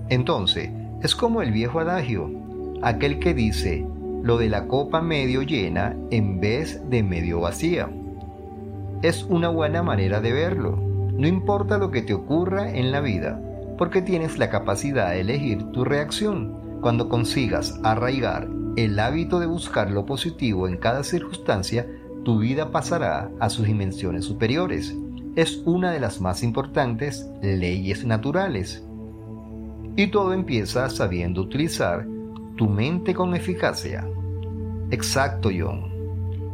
Entonces, 0.10 0.70
es 1.02 1.16
como 1.16 1.42
el 1.42 1.52
viejo 1.52 1.80
adagio, 1.80 2.32
aquel 2.82 3.20
que 3.20 3.34
dice, 3.34 3.86
lo 4.24 4.38
de 4.38 4.50
la 4.50 4.68
copa 4.68 5.02
medio 5.02 5.42
llena 5.42 5.96
en 6.10 6.40
vez 6.40 6.82
de 6.90 7.04
medio 7.04 7.42
vacía. 7.42 7.90
Es 9.02 9.24
una 9.24 9.50
buena 9.50 9.84
manera 9.84 10.22
de 10.22 10.32
verlo. 10.32 10.78
No 11.18 11.28
importa 11.28 11.78
lo 11.78 11.92
que 11.92 12.02
te 12.02 12.13
ocurra 12.13 12.72
en 12.72 12.92
la 12.92 13.02
vida, 13.02 13.40
porque 13.78 14.02
tienes 14.02 14.38
la 14.38 14.50
capacidad 14.50 15.12
de 15.12 15.20
elegir 15.20 15.63
tu 15.72 15.84
reacción 15.84 16.62
cuando 16.84 17.08
consigas 17.08 17.80
arraigar 17.82 18.50
el 18.75 19.00
hábito 19.00 19.40
de 19.40 19.46
buscar 19.46 19.90
lo 19.90 20.06
positivo 20.06 20.68
en 20.68 20.75
cada 20.75 21.06
circunstancia, 21.06 21.88
tu 22.25 22.40
vida 22.40 22.72
pasará 22.72 23.32
a 23.40 23.50
sus 23.50 23.66
dimensiones 23.66 24.25
superiores. 24.25 24.94
Es 25.38 25.63
una 25.66 25.92
de 25.92 26.02
las 26.02 26.20
más 26.20 26.44
importantes 26.44 27.25
leyes 27.42 28.04
naturales. 28.06 28.84
Y 29.96 30.08
todo 30.08 30.34
empieza 30.34 30.90
sabiendo 30.90 31.42
utilizar 31.42 32.06
tu 32.58 32.68
mente 32.68 33.13
con 33.13 33.34
eficacia. 33.34 34.06
Exacto, 34.92 35.50
John. 35.58 35.90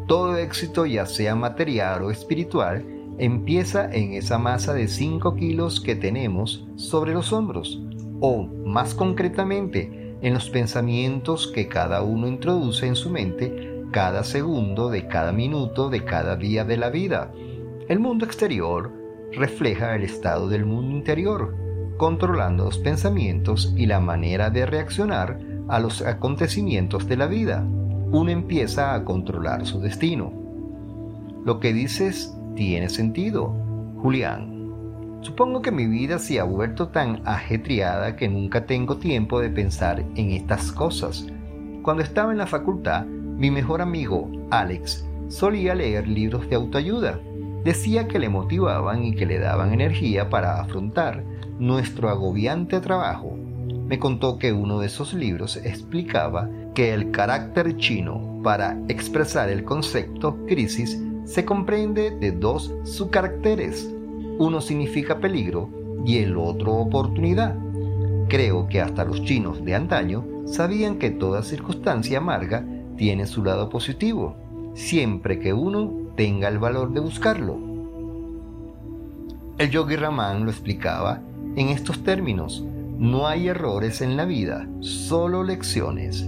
Todo 0.08 0.38
éxito, 0.38 0.86
ya 0.86 1.08
sea 1.08 1.36
material 1.36 2.04
o 2.04 2.12
espiritual, 2.12 2.86
empieza 3.18 3.92
en 3.92 4.14
esa 4.14 4.38
masa 4.38 4.74
de 4.74 4.88
5 4.88 5.36
kilos 5.36 5.82
que 5.82 5.96
tenemos 5.96 6.68
sobre 6.76 7.14
los 7.14 7.34
hombros, 7.34 7.82
o 8.22 8.44
más 8.44 8.94
concretamente, 8.94 9.99
en 10.22 10.34
los 10.34 10.50
pensamientos 10.50 11.48
que 11.48 11.68
cada 11.68 12.02
uno 12.02 12.28
introduce 12.28 12.86
en 12.88 12.96
su 12.96 13.10
mente 13.10 13.84
cada 13.92 14.24
segundo 14.24 14.90
de 14.90 15.08
cada 15.08 15.32
minuto 15.32 15.90
de 15.90 16.04
cada 16.04 16.36
día 16.36 16.64
de 16.64 16.78
la 16.78 16.90
vida. 16.90 17.32
El 17.88 18.00
mundo 18.00 18.26
exterior 18.26 18.92
refleja 19.32 19.96
el 19.96 20.04
estado 20.04 20.48
del 20.48 20.66
mundo 20.66 20.96
interior, 20.96 21.56
controlando 21.98 22.66
los 22.66 22.78
pensamientos 22.78 23.74
y 23.76 23.86
la 23.86 24.00
manera 24.00 24.50
de 24.50 24.66
reaccionar 24.66 25.40
a 25.68 25.80
los 25.80 26.02
acontecimientos 26.02 27.08
de 27.08 27.18
la 27.18 27.28
vida. 27.28 27.66
Uno 28.12 28.30
empieza 28.30 28.94
a 28.94 29.04
controlar 29.04 29.66
su 29.66 29.80
destino. 29.80 30.32
Lo 31.46 31.60
que 31.60 31.74
dices 31.74 32.36
tiene 32.56 32.90
sentido, 32.90 33.54
Julián. 34.02 34.59
Supongo 35.22 35.62
que 35.62 35.72
mi 35.72 35.86
vida 35.86 36.18
se 36.18 36.40
ha 36.40 36.46
vuelto 36.46 36.88
tan 36.88 37.22
ajetreada 37.26 38.16
que 38.16 38.30
nunca 38.30 38.66
tengo 38.66 38.98
tiempo 38.98 39.42
de 39.42 39.50
pensar 39.50 40.06
en 40.16 40.32
estas 40.32 40.72
cosas. 40.72 41.26
Cuando 41.82 42.04
estaba 42.04 42.32
en 42.32 42.38
la 42.38 42.48
facultad, 42.48 43.06
mi 43.06 43.52
mejor 43.52 43.82
amigo, 43.82 44.32
Alex, 44.50 45.06
solía 45.28 45.76
leer 45.76 46.08
libros 46.08 46.50
de 46.50 46.56
autoayuda. 46.56 47.20
Decía 47.66 48.08
que 48.08 48.18
le 48.18 48.30
motivaban 48.30 49.04
y 49.04 49.14
que 49.14 49.26
le 49.26 49.40
daban 49.40 49.74
energía 49.74 50.30
para 50.30 50.62
afrontar 50.62 51.26
nuestro 51.60 52.10
agobiante 52.10 52.80
trabajo. 52.80 53.38
Me 53.88 54.00
contó 54.00 54.38
que 54.38 54.54
uno 54.54 54.80
de 54.80 54.88
esos 54.88 55.14
libros 55.14 55.58
explicaba 55.58 56.50
que 56.74 56.94
el 56.94 57.12
carácter 57.12 57.76
chino 57.76 58.40
para 58.42 58.80
expresar 58.88 59.50
el 59.50 59.66
concepto 59.66 60.38
crisis 60.48 60.98
se 61.26 61.44
comprende 61.44 62.12
de 62.12 62.32
dos 62.32 62.74
subcaracteres 62.86 63.94
uno 64.40 64.62
significa 64.62 65.20
peligro 65.20 65.70
y 66.06 66.18
el 66.18 66.38
otro 66.38 66.74
oportunidad. 66.74 67.56
Creo 68.30 68.68
que 68.68 68.82
hasta 68.82 69.04
los 69.04 69.24
chinos 69.24 69.64
de 69.64 69.76
antaño 69.76 70.26
sabían 70.46 70.98
que 70.98 71.12
toda 71.12 71.44
circunstancia 71.44 72.20
amarga 72.20 72.66
tiene 72.96 73.28
su 73.28 73.44
lado 73.44 73.70
positivo, 73.70 74.36
siempre 74.74 75.40
que 75.40 75.54
uno 75.54 75.92
tenga 76.16 76.48
el 76.48 76.58
valor 76.58 76.94
de 76.94 77.02
buscarlo. 77.02 77.58
El 79.58 79.70
yogi 79.72 79.98
Raman 79.98 80.46
lo 80.46 80.52
explicaba 80.52 81.22
en 81.58 81.68
estos 81.68 82.02
términos. 82.04 82.64
No 82.98 83.28
hay 83.28 83.50
errores 83.50 84.02
en 84.02 84.16
la 84.16 84.24
vida, 84.24 84.70
solo 84.80 85.44
lecciones. 85.44 86.26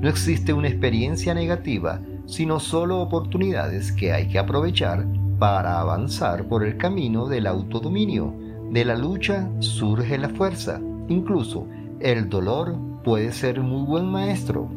No 0.00 0.08
existe 0.08 0.52
una 0.52 0.68
experiencia 0.68 1.32
negativa, 1.32 2.00
sino 2.26 2.60
solo 2.60 3.00
oportunidades 3.00 3.90
que 3.92 4.12
hay 4.12 4.28
que 4.28 4.38
aprovechar 4.38 5.06
para 5.38 5.80
avanzar 5.80 6.44
por 6.48 6.64
el 6.64 6.76
camino 6.76 7.26
del 7.28 7.46
autodominio. 7.46 8.34
De 8.70 8.84
la 8.84 8.96
lucha 8.96 9.48
surge 9.60 10.18
la 10.18 10.28
fuerza. 10.28 10.80
Incluso 11.08 11.66
el 12.00 12.28
dolor 12.28 12.76
puede 13.04 13.32
ser 13.32 13.60
muy 13.60 13.86
buen 13.86 14.06
maestro. 14.06 14.68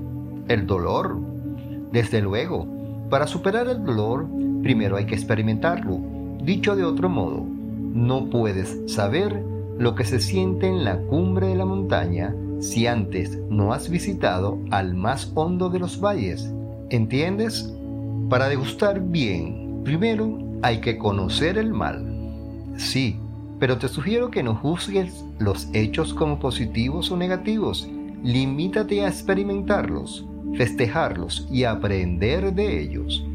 El 0.48 0.68
dolor. 0.68 1.20
Desde 1.92 2.22
luego, 2.22 2.68
para 3.10 3.28
superar 3.28 3.68
el 3.68 3.84
dolor, 3.84 4.28
primero 4.62 4.98
hay 4.98 5.06
que 5.06 5.16
experimentarlo. 5.16 6.00
Dicho 6.44 6.76
de 6.76 6.84
otro 6.84 7.10
modo, 7.10 7.44
no 7.44 8.30
puedes 8.30 8.80
saber 8.88 9.44
lo 9.78 9.96
que 9.96 10.06
se 10.06 10.20
siente 10.20 10.68
en 10.68 10.84
la 10.84 10.98
cumbre 10.98 11.48
de 11.48 11.56
la 11.56 11.66
montaña 11.66 12.36
si 12.60 12.86
antes 12.86 13.40
no 13.50 13.74
has 13.74 13.90
visitado 13.90 14.60
al 14.70 14.94
más 14.94 15.32
hondo 15.34 15.70
de 15.70 15.80
los 15.80 16.00
valles. 16.00 16.54
¿Entiendes? 16.90 17.74
Para 18.30 18.48
degustar 18.48 19.02
bien, 19.02 19.82
primero 19.84 20.51
hay 20.62 20.80
que 20.80 20.98
conocer 20.98 21.58
el 21.58 21.74
mal. 21.74 22.06
Sí, 22.78 23.18
pero 23.60 23.78
te 23.78 23.88
sugiero 23.88 24.32
que 24.32 24.44
no 24.44 24.56
juzgues 24.56 25.24
los 25.40 25.70
hechos 25.74 26.14
como 26.14 26.40
positivos 26.40 27.12
o 27.12 27.18
negativos. 27.18 27.90
Limítate 28.24 29.04
a 29.04 29.08
experimentarlos, 29.08 30.26
festejarlos 30.56 31.48
y 31.52 31.64
aprender 31.64 32.54
de 32.54 32.82
ellos. 32.82 33.26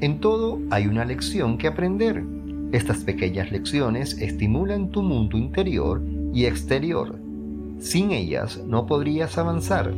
En 0.00 0.20
todo 0.20 0.60
hay 0.70 0.86
una 0.86 1.04
lección 1.04 1.58
que 1.58 1.68
aprender. 1.68 2.24
Estas 2.72 2.98
pequeñas 2.98 3.50
lecciones 3.50 4.20
estimulan 4.20 4.90
tu 4.90 5.02
mundo 5.02 5.38
interior 5.38 6.02
y 6.34 6.44
exterior. 6.44 7.18
Sin 7.78 8.12
ellas 8.12 8.60
no 8.66 8.86
podrías 8.86 9.38
avanzar. 9.38 9.94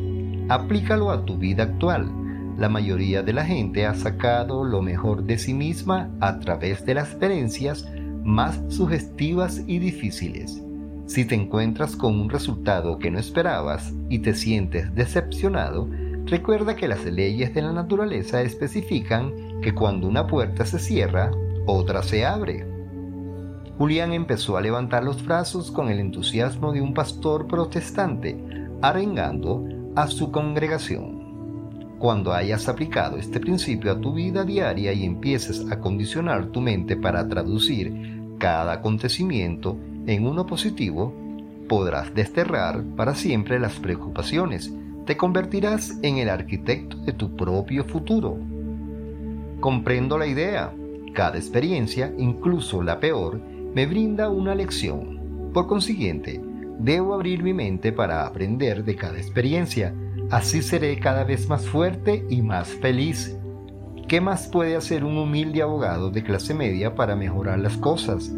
Aplícalo 0.48 1.10
a 1.10 1.24
tu 1.24 1.36
vida 1.36 1.64
actual 1.64 2.19
la 2.60 2.68
mayoría 2.68 3.22
de 3.22 3.32
la 3.32 3.46
gente 3.46 3.86
ha 3.86 3.94
sacado 3.94 4.64
lo 4.64 4.82
mejor 4.82 5.24
de 5.24 5.38
sí 5.38 5.54
misma 5.54 6.10
a 6.20 6.38
través 6.40 6.84
de 6.84 6.92
las 6.92 7.08
experiencias 7.08 7.88
más 8.22 8.60
sugestivas 8.68 9.62
y 9.66 9.78
difíciles. 9.78 10.62
Si 11.06 11.24
te 11.24 11.34
encuentras 11.34 11.96
con 11.96 12.20
un 12.20 12.28
resultado 12.28 12.98
que 12.98 13.10
no 13.10 13.18
esperabas 13.18 13.94
y 14.10 14.18
te 14.18 14.34
sientes 14.34 14.94
decepcionado, 14.94 15.88
recuerda 16.26 16.76
que 16.76 16.86
las 16.86 17.02
leyes 17.06 17.54
de 17.54 17.62
la 17.62 17.72
naturaleza 17.72 18.42
especifican 18.42 19.32
que 19.62 19.74
cuando 19.74 20.06
una 20.06 20.26
puerta 20.26 20.66
se 20.66 20.78
cierra, 20.78 21.30
otra 21.64 22.02
se 22.02 22.26
abre. 22.26 22.66
Julián 23.78 24.12
empezó 24.12 24.58
a 24.58 24.60
levantar 24.60 25.02
los 25.02 25.24
brazos 25.24 25.70
con 25.70 25.88
el 25.88 25.98
entusiasmo 25.98 26.74
de 26.74 26.82
un 26.82 26.92
pastor 26.92 27.46
protestante, 27.46 28.38
arengando 28.82 29.64
a 29.96 30.08
su 30.08 30.30
congregación. 30.30 31.19
Cuando 32.00 32.32
hayas 32.32 32.66
aplicado 32.66 33.18
este 33.18 33.40
principio 33.40 33.92
a 33.92 34.00
tu 34.00 34.14
vida 34.14 34.42
diaria 34.42 34.90
y 34.94 35.04
empieces 35.04 35.70
a 35.70 35.80
condicionar 35.80 36.46
tu 36.46 36.62
mente 36.62 36.96
para 36.96 37.28
traducir 37.28 38.22
cada 38.38 38.72
acontecimiento 38.72 39.76
en 40.06 40.26
uno 40.26 40.46
positivo, 40.46 41.12
podrás 41.68 42.14
desterrar 42.14 42.82
para 42.96 43.14
siempre 43.14 43.60
las 43.60 43.78
preocupaciones. 43.78 44.72
Te 45.04 45.18
convertirás 45.18 45.98
en 46.00 46.16
el 46.16 46.30
arquitecto 46.30 46.96
de 46.96 47.12
tu 47.12 47.36
propio 47.36 47.84
futuro. 47.84 48.38
Comprendo 49.60 50.16
la 50.16 50.26
idea. 50.26 50.72
Cada 51.12 51.36
experiencia, 51.36 52.14
incluso 52.16 52.82
la 52.82 52.98
peor, 52.98 53.38
me 53.74 53.84
brinda 53.84 54.30
una 54.30 54.54
lección. 54.54 55.50
Por 55.52 55.66
consiguiente, 55.66 56.40
debo 56.78 57.12
abrir 57.12 57.42
mi 57.42 57.52
mente 57.52 57.92
para 57.92 58.26
aprender 58.26 58.84
de 58.84 58.96
cada 58.96 59.18
experiencia. 59.18 59.94
Así 60.30 60.62
seré 60.62 60.96
cada 61.00 61.24
vez 61.24 61.48
más 61.48 61.66
fuerte 61.66 62.24
y 62.30 62.40
más 62.40 62.68
feliz. 62.68 63.36
¿Qué 64.06 64.20
más 64.20 64.46
puede 64.46 64.76
hacer 64.76 65.02
un 65.04 65.18
humilde 65.18 65.60
abogado 65.60 66.10
de 66.10 66.22
clase 66.22 66.54
media 66.54 66.94
para 66.94 67.16
mejorar 67.16 67.58
las 67.58 67.76
cosas? 67.76 68.32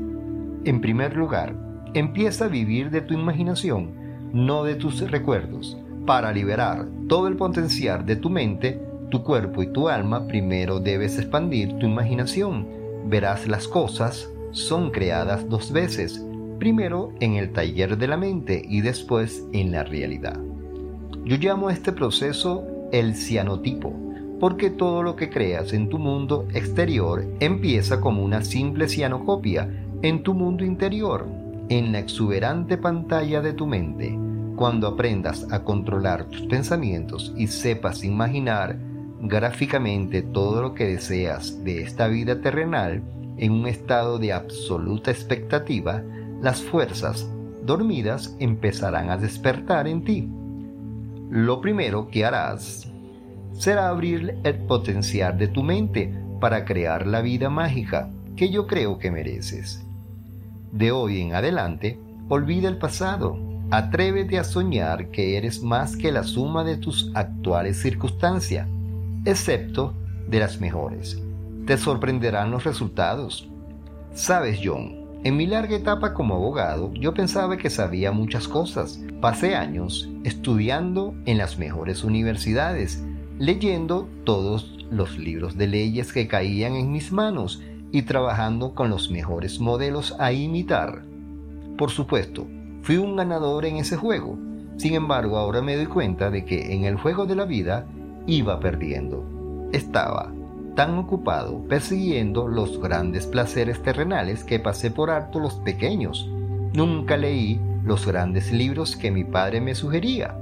En 0.65 0.81
primer 0.81 1.15
lugar, 1.15 1.55
empieza 1.93 2.47
a 2.47 2.49
vivir 2.49 2.91
de 2.91 3.03
tu 3.03 3.13
imaginación, 3.13 3.91
no 4.33 4.65
de 4.65 4.75
tus 4.75 5.01
recuerdos. 5.11 5.77
Para 6.07 6.33
liberar 6.33 6.87
todo 7.09 7.29
el 7.29 7.37
potencial 7.37 8.07
de 8.07 8.17
tu 8.17 8.31
mente, 8.31 8.81
tu 9.11 9.23
cuerpo 9.23 9.63
y 9.63 9.67
tu 9.67 9.91
alma, 9.91 10.27
primero 10.27 10.81
debes 10.81 11.19
expandir 11.19 11.77
tu 11.77 11.85
imaginación. 11.85 12.67
Verás 13.05 13.47
las 13.47 13.69
cosas 13.69 14.31
son 14.53 14.91
creadas 14.91 15.47
dos 15.47 15.73
veces, 15.73 16.25
primero 16.59 17.13
en 17.21 17.35
el 17.35 17.53
taller 17.53 17.99
de 17.99 18.09
la 18.09 18.17
mente 18.17 18.63
y 18.67 18.81
después 18.81 19.45
en 19.53 19.73
la 19.73 19.85
realidad. 19.85 20.41
Yo 21.25 21.37
llamo 21.37 21.69
a 21.69 21.73
este 21.73 21.93
proceso 21.93 22.65
el 22.91 23.15
cianotipo, 23.15 23.95
porque 24.41 24.71
todo 24.71 25.05
lo 25.05 25.15
que 25.15 25.31
creas 25.31 25.73
en 25.73 25.89
tu 25.89 26.01
mundo 26.01 26.49
exterior 26.53 27.25
empieza 27.39 28.01
como 28.01 28.25
una 28.25 28.43
simple 28.43 28.89
cianocopia 28.89 29.71
en 30.03 30.25
tu 30.25 30.35
mundo 30.35 30.65
interior, 30.65 31.29
en 31.69 31.93
la 31.93 32.01
exuberante 32.01 32.77
pantalla 32.77 33.41
de 33.41 33.53
tu 33.53 33.69
mente. 33.69 34.19
Cuando 34.57 34.89
aprendas 34.89 35.47
a 35.53 35.63
controlar 35.63 36.25
tus 36.25 36.43
pensamientos 36.43 37.33
y 37.37 37.47
sepas 37.47 38.03
imaginar 38.03 38.77
gráficamente 39.21 40.23
todo 40.23 40.61
lo 40.61 40.75
que 40.75 40.89
deseas 40.89 41.63
de 41.63 41.83
esta 41.83 42.09
vida 42.09 42.41
terrenal 42.41 43.01
en 43.37 43.53
un 43.53 43.69
estado 43.69 44.19
de 44.19 44.33
absoluta 44.33 45.13
expectativa, 45.13 46.03
las 46.41 46.61
fuerzas 46.63 47.31
dormidas 47.65 48.37
empezarán 48.41 49.11
a 49.11 49.17
despertar 49.17 49.87
en 49.87 50.03
ti. 50.03 50.29
Lo 51.33 51.63
primero 51.63 52.09
que 52.09 52.27
harás 52.27 52.87
será 53.55 53.89
abrir 53.89 54.37
el 54.45 54.55
potencial 54.67 55.39
de 55.39 55.49
tu 55.49 55.63
mente 55.63 56.13
para 56.43 56.67
crear 56.67 57.07
la 57.07 57.23
vida 57.23 57.49
mágica 57.49 58.11
que 58.37 58.51
yo 58.51 58.67
creo 58.67 58.99
que 58.99 59.11
mereces. 59.11 59.83
De 60.73 60.93
hoy 60.93 61.23
en 61.23 61.35
adelante, 61.35 61.99
olvida 62.29 62.69
el 62.69 62.77
pasado. 62.77 63.39
Atrévete 63.71 64.39
a 64.39 64.45
soñar 64.45 65.09
que 65.09 65.39
eres 65.39 65.63
más 65.63 65.97
que 65.97 66.13
la 66.13 66.23
suma 66.23 66.65
de 66.65 66.77
tus 66.77 67.11
actuales 67.15 67.81
circunstancias, 67.81 68.69
excepto 69.25 69.95
de 70.29 70.39
las 70.39 70.61
mejores. 70.61 71.19
Te 71.67 71.79
sorprenderán 71.79 72.51
los 72.51 72.65
resultados. 72.65 73.49
Sabes, 74.13 74.61
John, 74.63 75.02
en 75.25 75.37
mi 75.37 75.47
larga 75.47 75.77
etapa 75.77 76.15
como 76.15 76.35
abogado, 76.35 76.93
yo 76.95 77.15
pensaba 77.15 77.57
que 77.57 77.71
sabía 77.71 78.11
muchas 78.11 78.49
cosas. 78.49 79.01
Pasé 79.21 79.55
años 79.55 80.11
estudiando 80.25 81.15
en 81.27 81.39
las 81.39 81.59
mejores 81.59 82.03
universidades, 82.03 83.05
leyendo 83.39 84.09
todos 84.25 84.85
los 84.91 85.19
libros 85.19 85.57
de 85.57 85.69
leyes 85.69 86.13
que 86.13 86.27
caían 86.27 86.75
en 86.75 86.91
mis 86.91 87.13
manos 87.13 87.63
y 87.93 88.03
trabajando 88.03 88.75
con 88.75 88.91
los 88.91 89.13
mejores 89.13 89.61
modelos 89.61 90.17
a 90.19 90.33
imitar. 90.33 91.05
Por 91.79 91.91
supuesto, 91.91 92.49
fui 92.83 92.97
un 92.97 93.15
ganador 93.15 93.65
en 93.65 93.77
ese 93.77 93.97
juego. 93.97 94.37
Sin 94.77 94.95
embargo, 94.95 95.37
ahora 95.37 95.63
me 95.63 95.77
doy 95.77 95.87
cuenta 95.87 96.31
de 96.31 96.45
que 96.45 96.75
en 96.75 96.85
el 96.85 96.97
juego 96.97 97.27
de 97.27 97.37
la 97.37 97.45
vida 97.45 97.87
iba 98.27 98.59
perdiendo. 98.59 99.25
Estaba 99.73 100.33
tan 100.75 100.99
ocupado 100.99 101.65
persiguiendo 101.69 102.49
los 102.49 102.81
grandes 102.81 103.27
placeres 103.27 103.83
terrenales 103.83 104.45
que 104.45 104.59
pasé 104.59 104.91
por 104.91 105.11
alto 105.11 105.39
los 105.39 105.55
pequeños. 105.55 106.29
Nunca 106.75 107.17
leí 107.17 107.61
los 107.85 108.07
grandes 108.07 108.53
libros 108.53 108.97
que 108.97 109.11
mi 109.11 109.25
padre 109.25 109.61
me 109.61 109.75
sugería. 109.75 110.37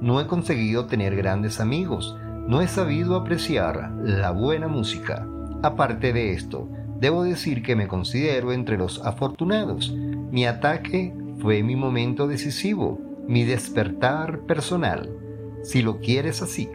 No 0.00 0.20
he 0.20 0.26
conseguido 0.26 0.86
tener 0.86 1.16
grandes 1.16 1.60
amigos. 1.60 2.16
No 2.46 2.60
he 2.60 2.68
sabido 2.68 3.16
apreciar 3.16 3.92
la 4.02 4.30
buena 4.30 4.68
música. 4.68 5.26
Aparte 5.62 6.12
de 6.12 6.32
esto, 6.32 6.68
debo 7.00 7.22
decir 7.24 7.62
que 7.62 7.76
me 7.76 7.88
considero 7.88 8.52
entre 8.52 8.76
los 8.76 9.02
afortunados. 9.04 9.94
Mi 10.30 10.44
ataque 10.44 11.14
fue 11.38 11.62
mi 11.62 11.76
momento 11.76 12.26
decisivo, 12.26 13.00
mi 13.26 13.44
despertar 13.44 14.40
personal, 14.40 15.10
si 15.62 15.80
lo 15.80 16.00
quieres 16.00 16.42
así. 16.42 16.68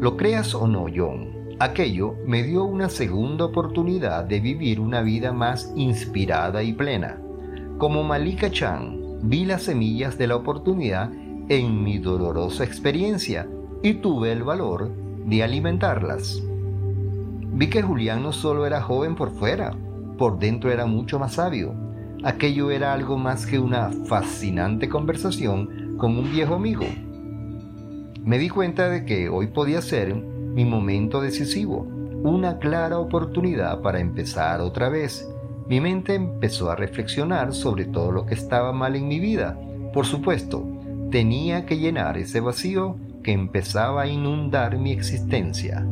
Lo 0.00 0.16
creas 0.16 0.54
o 0.54 0.66
no, 0.66 0.86
John, 0.94 1.37
aquello 1.58 2.14
me 2.26 2.42
dio 2.42 2.64
una 2.64 2.88
segunda 2.88 3.44
oportunidad 3.46 4.24
de 4.24 4.40
vivir 4.40 4.80
una 4.80 5.02
vida 5.02 5.32
más 5.32 5.72
inspirada 5.76 6.62
y 6.62 6.72
plena. 6.72 7.18
Como 7.78 8.04
Malika 8.04 8.50
Chan, 8.50 9.20
vi 9.22 9.44
las 9.44 9.64
semillas 9.64 10.16
de 10.18 10.28
la 10.28 10.36
oportunidad 10.36 11.10
en 11.48 11.82
mi 11.82 11.98
dolorosa 11.98 12.64
experiencia 12.64 13.48
y 13.82 13.94
tuve 13.94 14.32
el 14.32 14.44
valor 14.44 14.90
de 15.26 15.42
alimentarlas. 15.42 16.42
Vi 17.52 17.68
que 17.68 17.82
Julián 17.82 18.22
no 18.22 18.32
solo 18.32 18.66
era 18.66 18.80
joven 18.80 19.16
por 19.16 19.30
fuera, 19.32 19.74
por 20.16 20.38
dentro 20.38 20.70
era 20.70 20.86
mucho 20.86 21.18
más 21.18 21.34
sabio. 21.34 21.74
Aquello 22.22 22.70
era 22.70 22.92
algo 22.92 23.16
más 23.16 23.46
que 23.46 23.58
una 23.58 23.90
fascinante 24.06 24.88
conversación 24.88 25.96
con 25.98 26.16
un 26.16 26.30
viejo 26.30 26.54
amigo. 26.54 26.84
Me 28.24 28.38
di 28.38 28.48
cuenta 28.48 28.88
de 28.88 29.04
que 29.04 29.28
hoy 29.28 29.48
podía 29.48 29.80
ser 29.80 30.14
mi 30.58 30.64
momento 30.64 31.20
decisivo, 31.20 31.86
una 32.24 32.58
clara 32.58 32.98
oportunidad 32.98 33.80
para 33.80 34.00
empezar 34.00 34.60
otra 34.60 34.88
vez. 34.88 35.24
Mi 35.68 35.80
mente 35.80 36.16
empezó 36.16 36.68
a 36.68 36.74
reflexionar 36.74 37.54
sobre 37.54 37.84
todo 37.84 38.10
lo 38.10 38.26
que 38.26 38.34
estaba 38.34 38.72
mal 38.72 38.96
en 38.96 39.06
mi 39.06 39.20
vida. 39.20 39.56
Por 39.94 40.04
supuesto, 40.04 40.66
tenía 41.12 41.64
que 41.64 41.78
llenar 41.78 42.18
ese 42.18 42.40
vacío 42.40 42.96
que 43.22 43.30
empezaba 43.30 44.02
a 44.02 44.08
inundar 44.08 44.78
mi 44.78 44.90
existencia. 44.90 45.86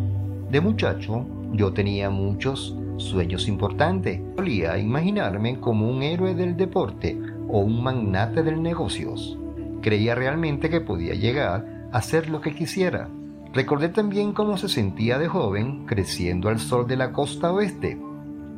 De 0.50 0.60
muchacho, 0.60 1.24
yo 1.52 1.72
tenía 1.72 2.10
muchos 2.10 2.76
sueños 2.96 3.46
importantes. 3.46 4.20
Solía 4.34 4.78
imaginarme 4.78 5.60
como 5.60 5.88
un 5.88 6.02
héroe 6.02 6.34
del 6.34 6.56
deporte 6.56 7.16
o 7.48 7.60
un 7.60 7.84
magnate 7.84 8.42
del 8.42 8.60
negocios. 8.60 9.38
Creía 9.80 10.16
realmente 10.16 10.68
que 10.70 10.80
podía 10.80 11.14
llegar 11.14 11.88
a 11.92 11.98
hacer 11.98 12.28
lo 12.28 12.40
que 12.40 12.52
quisiera. 12.52 13.08
Recordé 13.52 13.88
también 13.88 14.32
cómo 14.32 14.56
se 14.56 14.68
sentía 14.68 15.18
de 15.18 15.28
joven 15.28 15.86
creciendo 15.86 16.48
al 16.48 16.60
sol 16.60 16.86
de 16.86 16.96
la 16.96 17.12
costa 17.12 17.52
oeste. 17.52 17.98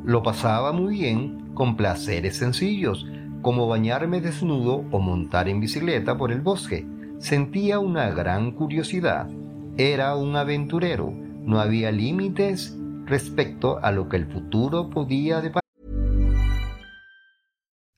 Lo 0.05 0.22
pasaba 0.22 0.72
muy 0.72 0.94
bien 0.94 1.51
con 1.55 1.77
placeres 1.77 2.37
sencillos, 2.37 3.07
como 3.42 3.68
bañarme 3.68 4.20
desnudo 4.20 4.85
o 4.90 4.98
montar 4.98 5.48
en 5.48 5.61
bicicleta 5.61 6.16
por 6.16 6.33
el 6.33 6.40
bosque. 6.40 6.87
Sentía 7.18 7.79
una 7.79 8.11
gran 8.11 8.53
curiosidad. 8.53 9.29
Era 9.77 10.16
un 10.16 10.37
aventurero. 10.37 11.12
No 11.44 11.61
había 11.61 11.92
límites 11.92 12.77
respecto 13.07 13.79
a 13.83 13.92
lo 13.92 14.09
que 14.09 14.16
el 14.16 14.27
futuro 14.27 14.90
podía 14.90 15.40
deparar. 15.40 15.62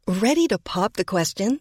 Ready 0.07 0.49
to 0.49 0.59
pop 0.59 0.93
the 0.97 1.05
question? 1.05 1.61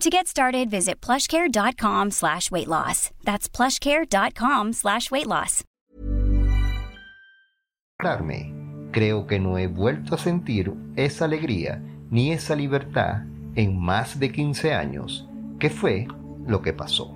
To 0.00 0.08
get 0.08 0.28
started, 0.28 0.70
visit 0.70 1.02
plushcare.com 1.02 2.10
slash 2.10 2.50
weight 2.50 2.68
loss. 2.68 3.10
That's 3.22 3.50
plushcare.com 3.50 4.72
slash 4.72 5.10
weight 5.10 5.26
loss. 5.26 5.62
Creo 8.92 9.26
que 9.26 9.38
no 9.38 9.58
he 9.58 9.66
vuelto 9.66 10.14
a 10.14 10.18
sentir 10.18 10.72
esa 10.96 11.26
alegría 11.26 11.82
ni 12.10 12.32
esa 12.32 12.56
libertad 12.56 13.26
en 13.54 13.78
más 13.78 14.18
de 14.18 14.32
15 14.32 14.72
años, 14.72 15.28
que 15.58 15.68
fue 15.68 16.08
lo 16.46 16.62
que 16.62 16.72
pasó. 16.72 17.14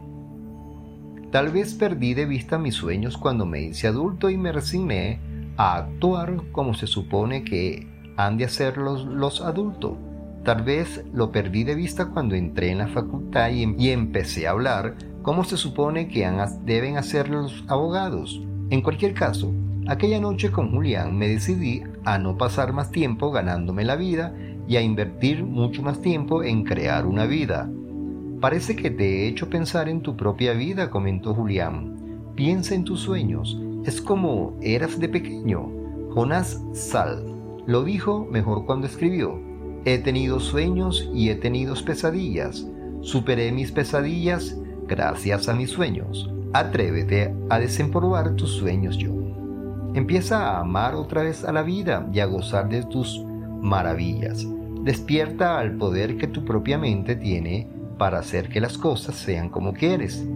Tal 1.33 1.49
vez 1.49 1.73
perdí 1.73 2.12
de 2.12 2.27
vista 2.27 2.59
mis 2.59 2.75
sueños 2.75 3.16
cuando 3.16 3.47
me 3.47 3.62
hice 3.62 3.87
adulto 3.87 4.29
y 4.29 4.37
me 4.37 4.53
resigné 4.53 5.20
a 5.57 5.77
actuar 5.77 6.42
como 6.53 6.75
se 6.75 6.87
supone 6.87 7.44
que 7.44 7.88
han 8.18 8.37
de 8.37 8.44
hacer 8.44 8.77
los, 8.77 9.40
adultos. 9.40 9.97
Tal 10.44 10.62
vez 10.62 11.02
lo 11.14 11.33
perdí 11.33 11.64
de 11.64 11.74
vista 11.74 12.11
cuando 12.11 12.35
entré 12.35 12.70
en 12.70 12.78
la 12.78 12.88
facultad 12.88 13.50
y, 13.50 13.62
em, 13.62 13.76
empecé 13.78 14.46
a 14.46 14.50
hablar 14.50 14.94
como 15.22 15.42
se 15.42 15.57
supone 15.57 16.07
que 16.09 16.30
deben 16.66 16.98
hacer 16.98 17.30
los 17.30 17.64
abogados. 17.66 18.42
En 18.68 18.83
cualquier 18.83 19.14
caso, 19.14 19.54
aquella 19.87 20.20
noche 20.20 20.50
con 20.50 20.70
Julián 20.70 21.16
me 21.16 21.28
decidí 21.28 21.83
a 22.04 22.18
no 22.18 22.37
pasar 22.37 22.74
más 22.74 22.90
tiempo 22.90 23.30
ganándome 23.30 23.85
la 23.85 23.96
vida 23.96 24.35
y 24.68 24.76
a 24.76 24.83
invertir 24.83 25.44
mucho 25.44 25.83
más 25.83 26.02
tiempo 26.02 26.42
en 26.42 26.64
crear 26.64 27.07
una 27.07 27.24
vida. 27.24 27.70
Parece 28.42 28.76
que 28.76 28.90
te 28.90 29.22
he 29.22 29.28
hecho 29.28 29.48
pensar 29.48 29.88
en 29.88 30.02
tu 30.02 30.14
propia 30.14 30.52
vida, 30.52 30.90
comentó 30.90 31.35
Julián. 31.35 31.96
Piensa 32.35 32.74
en 32.74 32.85
tus 32.85 33.00
sueños. 33.00 33.59
Es 33.87 34.02
como 34.02 34.59
eras 34.61 35.00
de 35.00 35.09
pequeño. 35.09 35.70
Jonás 36.11 36.62
Sal 36.74 37.24
lo 37.66 37.83
dijo 37.83 38.26
mejor 38.30 38.66
cuando 38.66 38.87
escribió. 38.87 39.54
He 39.87 39.99
tenido 39.99 40.40
sueños 40.40 41.11
y 41.12 41.29
he 41.29 41.35
tenido 41.35 41.75
pesadillas. 41.85 42.66
Superé 43.03 43.53
mis 43.53 43.70
pesadillas 43.70 44.57
gracias 44.88 45.49
a 45.49 45.55
mis 45.55 45.70
sueños. 45.70 46.31
Atrévete 46.55 47.35
a 47.51 47.59
desempolvar 47.59 48.35
tus 48.35 48.53
sueños 48.53 48.97
yo. 48.97 49.12
Empieza 49.94 50.49
a 50.49 50.61
amar 50.61 50.94
otra 50.94 51.23
vez 51.23 51.44
a 51.44 51.53
la 51.53 51.62
vida 51.62 52.09
y 52.12 52.20
a 52.20 52.27
gozar 52.27 52.68
de 52.70 52.83
tus 52.85 53.23
maravillas. 53.61 54.47
Despierta 54.83 55.59
al 55.59 55.77
poder 55.77 56.16
que 56.16 56.29
tu 56.29 56.44
propia 56.44 56.79
mente 56.79 57.14
tiene 57.14 57.68
para 57.99 58.20
hacer 58.20 58.49
que 58.49 58.61
las 58.61 58.79
cosas 58.79 59.14
sean 59.16 59.51
como 59.51 59.75
quieres. 59.75 60.27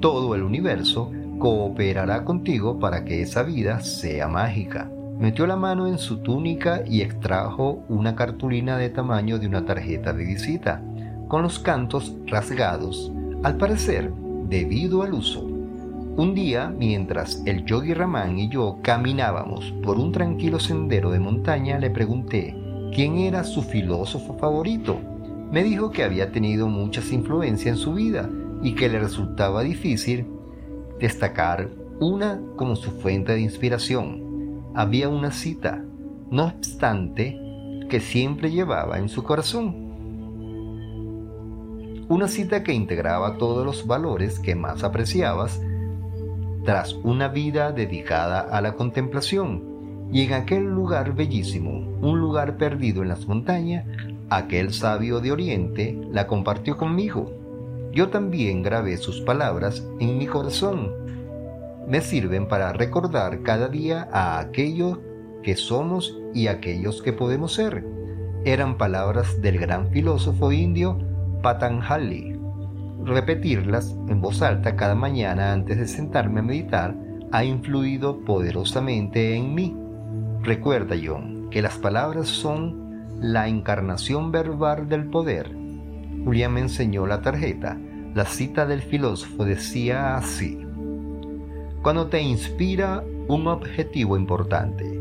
Todo 0.00 0.34
el 0.34 0.42
universo 0.42 1.10
cooperará 1.38 2.24
contigo 2.24 2.78
para 2.78 3.04
que 3.04 3.22
esa 3.22 3.42
vida 3.42 3.80
sea 3.80 4.28
mágica. 4.28 4.90
Metió 5.18 5.46
la 5.46 5.56
mano 5.56 5.86
en 5.86 5.98
su 5.98 6.18
túnica 6.18 6.82
y 6.86 7.02
extrajo 7.02 7.82
una 7.88 8.14
cartulina 8.14 8.76
de 8.76 8.90
tamaño 8.90 9.38
de 9.38 9.46
una 9.46 9.64
tarjeta 9.64 10.12
de 10.12 10.24
visita, 10.24 10.82
con 11.28 11.42
los 11.42 11.58
cantos 11.58 12.14
rasgados, 12.26 13.12
al 13.42 13.56
parecer 13.56 14.12
debido 14.48 15.02
al 15.02 15.14
uso. 15.14 15.44
Un 15.44 16.34
día, 16.34 16.72
mientras 16.76 17.42
el 17.46 17.64
yogi 17.64 17.94
Ramán 17.94 18.38
y 18.38 18.48
yo 18.48 18.78
caminábamos 18.82 19.72
por 19.84 19.98
un 19.98 20.12
tranquilo 20.12 20.58
sendero 20.58 21.10
de 21.10 21.20
montaña, 21.20 21.78
le 21.78 21.90
pregunté 21.90 22.56
quién 22.94 23.18
era 23.18 23.44
su 23.44 23.62
filósofo 23.62 24.36
favorito 24.38 24.98
me 25.50 25.64
dijo 25.64 25.90
que 25.90 26.04
había 26.04 26.30
tenido 26.30 26.68
muchas 26.68 27.10
influencias 27.10 27.76
en 27.76 27.82
su 27.82 27.94
vida 27.94 28.28
y 28.62 28.74
que 28.74 28.88
le 28.88 28.98
resultaba 28.98 29.62
difícil 29.62 30.26
destacar 31.00 31.70
una 32.00 32.40
como 32.56 32.76
su 32.76 32.90
fuente 32.90 33.32
de 33.32 33.40
inspiración. 33.40 34.27
Había 34.78 35.08
una 35.08 35.32
cita, 35.32 35.82
no 36.30 36.44
obstante, 36.44 37.36
que 37.90 37.98
siempre 37.98 38.52
llevaba 38.52 39.00
en 39.00 39.08
su 39.08 39.24
corazón. 39.24 39.74
Una 42.08 42.28
cita 42.28 42.62
que 42.62 42.72
integraba 42.72 43.38
todos 43.38 43.66
los 43.66 43.88
valores 43.88 44.38
que 44.38 44.54
más 44.54 44.84
apreciabas 44.84 45.60
tras 46.64 46.92
una 46.92 47.26
vida 47.26 47.72
dedicada 47.72 48.38
a 48.38 48.60
la 48.60 48.74
contemplación. 48.74 49.64
Y 50.12 50.22
en 50.22 50.34
aquel 50.34 50.62
lugar 50.62 51.12
bellísimo, 51.12 51.98
un 52.00 52.20
lugar 52.20 52.56
perdido 52.56 53.02
en 53.02 53.08
las 53.08 53.26
montañas, 53.26 53.84
Aquel 54.30 54.72
sabio 54.72 55.18
de 55.18 55.32
Oriente 55.32 56.00
la 56.12 56.28
compartió 56.28 56.76
conmigo. 56.76 57.32
Yo 57.90 58.10
también 58.10 58.62
grabé 58.62 58.96
sus 58.96 59.22
palabras 59.22 59.84
en 59.98 60.18
mi 60.18 60.28
corazón. 60.28 60.92
Me 61.88 62.02
sirven 62.02 62.48
para 62.48 62.74
recordar 62.74 63.42
cada 63.42 63.68
día 63.68 64.08
a 64.12 64.40
aquellos 64.40 64.98
que 65.42 65.56
somos 65.56 66.18
y 66.34 66.48
aquellos 66.48 67.00
que 67.00 67.14
podemos 67.14 67.54
ser. 67.54 67.82
Eran 68.44 68.76
palabras 68.76 69.40
del 69.40 69.58
gran 69.58 69.88
filósofo 69.88 70.52
indio 70.52 70.98
Patanjali. 71.42 72.38
Repetirlas 73.04 73.96
en 74.06 74.20
voz 74.20 74.42
alta 74.42 74.76
cada 74.76 74.94
mañana 74.94 75.54
antes 75.54 75.78
de 75.78 75.86
sentarme 75.86 76.40
a 76.40 76.42
meditar 76.42 76.94
ha 77.32 77.44
influido 77.44 78.20
poderosamente 78.20 79.34
en 79.34 79.54
mí. 79.54 79.74
Recuerda, 80.42 80.94
John, 81.02 81.48
que 81.50 81.62
las 81.62 81.78
palabras 81.78 82.28
son 82.28 83.16
la 83.18 83.48
encarnación 83.48 84.30
verbal 84.30 84.90
del 84.90 85.06
poder. 85.06 85.50
Julián 86.22 86.52
me 86.52 86.60
enseñó 86.60 87.06
la 87.06 87.22
tarjeta. 87.22 87.78
La 88.14 88.26
cita 88.26 88.66
del 88.66 88.82
filósofo 88.82 89.46
decía 89.46 90.16
así. 90.16 90.67
Cuando 91.82 92.06
te 92.06 92.20
inspira 92.20 93.04
un 93.28 93.46
objetivo 93.46 94.16
importante, 94.16 95.00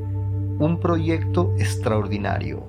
un 0.59 0.79
proyecto 0.79 1.53
extraordinario, 1.57 2.63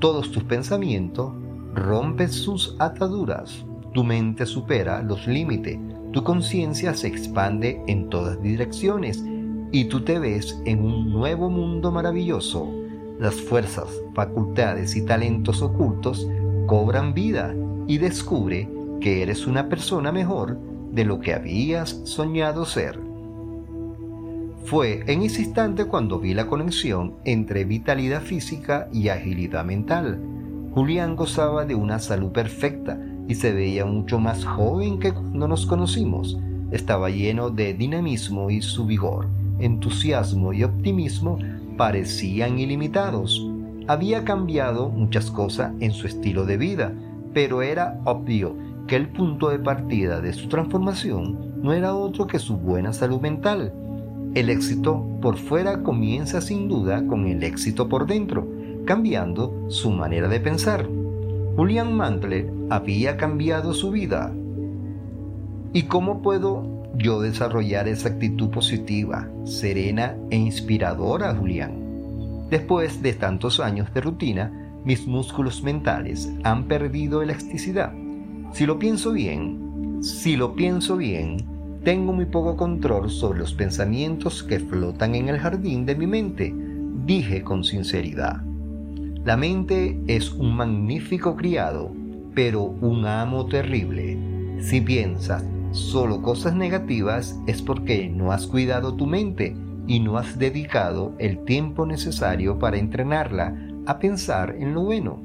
todos 0.00 0.30
tus 0.30 0.44
pensamientos 0.44 1.32
rompen 1.74 2.30
sus 2.30 2.76
ataduras, 2.78 3.64
tu 3.92 4.04
mente 4.04 4.46
supera 4.46 5.02
los 5.02 5.26
límites, 5.26 5.78
tu 6.12 6.22
conciencia 6.22 6.94
se 6.94 7.08
expande 7.08 7.82
en 7.86 8.08
todas 8.08 8.40
direcciones 8.42 9.24
y 9.72 9.84
tú 9.86 10.00
te 10.00 10.18
ves 10.18 10.60
en 10.64 10.84
un 10.84 11.12
nuevo 11.12 11.50
mundo 11.50 11.90
maravilloso 11.92 12.72
las 13.18 13.34
fuerzas, 13.34 13.88
facultades 14.14 14.94
y 14.94 15.02
talentos 15.02 15.62
ocultos 15.62 16.28
cobran 16.66 17.14
vida 17.14 17.54
y 17.86 17.98
descubre 17.98 18.68
que 19.00 19.22
eres 19.22 19.46
una 19.46 19.68
persona 19.68 20.12
mejor 20.12 20.58
de 20.92 21.04
lo 21.04 21.20
que 21.20 21.32
habías 21.32 22.00
soñado 22.04 22.66
ser. 22.66 23.05
Fue 24.66 25.04
en 25.06 25.22
ese 25.22 25.42
instante 25.42 25.84
cuando 25.84 26.18
vi 26.18 26.34
la 26.34 26.48
conexión 26.48 27.14
entre 27.24 27.64
vitalidad 27.64 28.20
física 28.20 28.88
y 28.92 29.10
agilidad 29.10 29.64
mental. 29.64 30.20
Julián 30.72 31.14
gozaba 31.14 31.64
de 31.64 31.76
una 31.76 32.00
salud 32.00 32.32
perfecta 32.32 32.98
y 33.28 33.36
se 33.36 33.52
veía 33.52 33.86
mucho 33.86 34.18
más 34.18 34.44
joven 34.44 34.98
que 34.98 35.12
cuando 35.12 35.46
nos 35.46 35.66
conocimos. 35.66 36.36
Estaba 36.72 37.10
lleno 37.10 37.50
de 37.50 37.74
dinamismo 37.74 38.50
y 38.50 38.60
su 38.60 38.86
vigor, 38.86 39.28
entusiasmo 39.60 40.52
y 40.52 40.64
optimismo 40.64 41.38
parecían 41.76 42.58
ilimitados. 42.58 43.48
Había 43.86 44.24
cambiado 44.24 44.88
muchas 44.88 45.30
cosas 45.30 45.74
en 45.78 45.92
su 45.92 46.08
estilo 46.08 46.44
de 46.44 46.56
vida, 46.56 46.92
pero 47.32 47.62
era 47.62 48.00
obvio 48.04 48.56
que 48.88 48.96
el 48.96 49.10
punto 49.10 49.48
de 49.48 49.60
partida 49.60 50.20
de 50.20 50.32
su 50.32 50.48
transformación 50.48 51.62
no 51.62 51.72
era 51.72 51.94
otro 51.94 52.26
que 52.26 52.40
su 52.40 52.56
buena 52.56 52.92
salud 52.92 53.20
mental. 53.20 53.72
El 54.36 54.50
éxito 54.50 55.02
por 55.22 55.38
fuera 55.38 55.82
comienza 55.82 56.42
sin 56.42 56.68
duda 56.68 57.06
con 57.06 57.26
el 57.26 57.42
éxito 57.42 57.88
por 57.88 58.06
dentro, 58.06 58.46
cambiando 58.84 59.64
su 59.70 59.90
manera 59.90 60.28
de 60.28 60.40
pensar. 60.40 60.86
Julian 61.56 61.96
Mantle 61.96 62.52
había 62.68 63.16
cambiado 63.16 63.72
su 63.72 63.90
vida. 63.90 64.30
¿Y 65.72 65.84
cómo 65.84 66.20
puedo 66.20 66.92
yo 66.98 67.22
desarrollar 67.22 67.88
esa 67.88 68.10
actitud 68.10 68.50
positiva, 68.50 69.26
serena 69.44 70.18
e 70.28 70.36
inspiradora, 70.36 71.34
Julián. 71.34 72.46
Después 72.50 73.00
de 73.00 73.14
tantos 73.14 73.58
años 73.58 73.88
de 73.94 74.02
rutina, 74.02 74.52
mis 74.84 75.06
músculos 75.06 75.62
mentales 75.62 76.30
han 76.42 76.64
perdido 76.64 77.22
elasticidad. 77.22 77.94
Si 78.52 78.66
lo 78.66 78.78
pienso 78.78 79.12
bien, 79.12 80.02
si 80.02 80.36
lo 80.36 80.54
pienso 80.54 80.98
bien, 80.98 81.55
tengo 81.86 82.12
muy 82.12 82.24
poco 82.24 82.56
control 82.56 83.10
sobre 83.10 83.38
los 83.38 83.54
pensamientos 83.54 84.42
que 84.42 84.58
flotan 84.58 85.14
en 85.14 85.28
el 85.28 85.38
jardín 85.38 85.86
de 85.86 85.94
mi 85.94 86.08
mente, 86.08 86.52
dije 87.04 87.44
con 87.44 87.62
sinceridad. 87.62 88.42
La 89.24 89.36
mente 89.36 89.96
es 90.08 90.32
un 90.32 90.56
magnífico 90.56 91.36
criado, 91.36 91.92
pero 92.34 92.64
un 92.64 93.06
amo 93.06 93.46
terrible. 93.46 94.18
Si 94.58 94.80
piensas 94.80 95.44
solo 95.70 96.22
cosas 96.22 96.56
negativas 96.56 97.38
es 97.46 97.62
porque 97.62 98.08
no 98.08 98.32
has 98.32 98.48
cuidado 98.48 98.94
tu 98.94 99.06
mente 99.06 99.56
y 99.86 100.00
no 100.00 100.18
has 100.18 100.40
dedicado 100.40 101.12
el 101.20 101.44
tiempo 101.44 101.86
necesario 101.86 102.58
para 102.58 102.78
entrenarla 102.78 103.54
a 103.86 104.00
pensar 104.00 104.56
en 104.58 104.74
lo 104.74 104.82
bueno. 104.82 105.22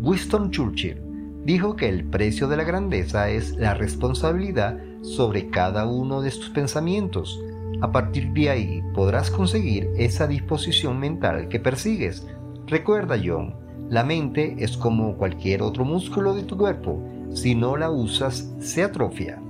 Winston 0.00 0.50
Churchill 0.50 1.00
dijo 1.46 1.76
que 1.76 1.88
el 1.88 2.04
precio 2.04 2.46
de 2.46 2.58
la 2.58 2.64
grandeza 2.64 3.30
es 3.30 3.56
la 3.56 3.72
responsabilidad 3.72 4.78
sobre 5.04 5.50
cada 5.50 5.86
uno 5.86 6.22
de 6.22 6.30
tus 6.30 6.50
pensamientos. 6.50 7.40
A 7.80 7.92
partir 7.92 8.32
de 8.32 8.50
ahí 8.50 8.82
podrás 8.94 9.30
conseguir 9.30 9.90
esa 9.96 10.26
disposición 10.26 10.98
mental 10.98 11.48
que 11.48 11.60
persigues. 11.60 12.26
Recuerda, 12.66 13.16
John, 13.22 13.54
la 13.90 14.02
mente 14.02 14.56
es 14.58 14.76
como 14.76 15.16
cualquier 15.16 15.62
otro 15.62 15.84
músculo 15.84 16.34
de 16.34 16.42
tu 16.42 16.56
cuerpo. 16.56 17.02
Si 17.34 17.54
no 17.54 17.76
la 17.76 17.90
usas, 17.90 18.50
se 18.60 18.82
atrofia. 18.82 19.40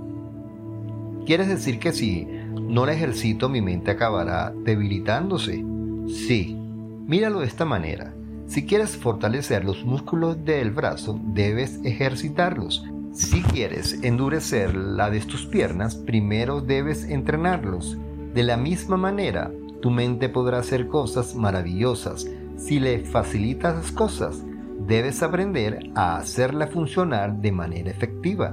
¿Quieres 1.24 1.48
decir 1.48 1.78
que 1.78 1.92
si 1.92 2.26
no 2.60 2.84
la 2.84 2.94
ejercito 2.94 3.48
mi 3.48 3.62
mente 3.62 3.92
acabará 3.92 4.52
debilitándose? 4.64 5.64
Sí. 6.08 6.58
Míralo 7.06 7.40
de 7.40 7.46
esta 7.46 7.64
manera. 7.64 8.14
Si 8.46 8.66
quieres 8.66 8.96
fortalecer 8.96 9.64
los 9.64 9.84
músculos 9.84 10.44
del 10.44 10.70
brazo, 10.70 11.18
debes 11.22 11.80
ejercitarlos. 11.84 12.84
Si 13.14 13.42
quieres 13.42 14.00
endurecer 14.02 14.74
la 14.74 15.08
de 15.08 15.20
tus 15.20 15.46
piernas, 15.46 15.94
primero 15.94 16.60
debes 16.60 17.04
entrenarlos. 17.04 17.96
De 18.34 18.42
la 18.42 18.56
misma 18.56 18.96
manera, 18.96 19.52
tu 19.80 19.92
mente 19.92 20.28
podrá 20.28 20.58
hacer 20.58 20.88
cosas 20.88 21.36
maravillosas 21.36 22.26
si 22.56 22.80
le 22.80 23.04
facilitas 23.04 23.76
las 23.76 23.92
cosas. 23.92 24.42
Debes 24.88 25.22
aprender 25.22 25.92
a 25.94 26.16
hacerla 26.16 26.66
funcionar 26.66 27.36
de 27.36 27.52
manera 27.52 27.88
efectiva. 27.88 28.52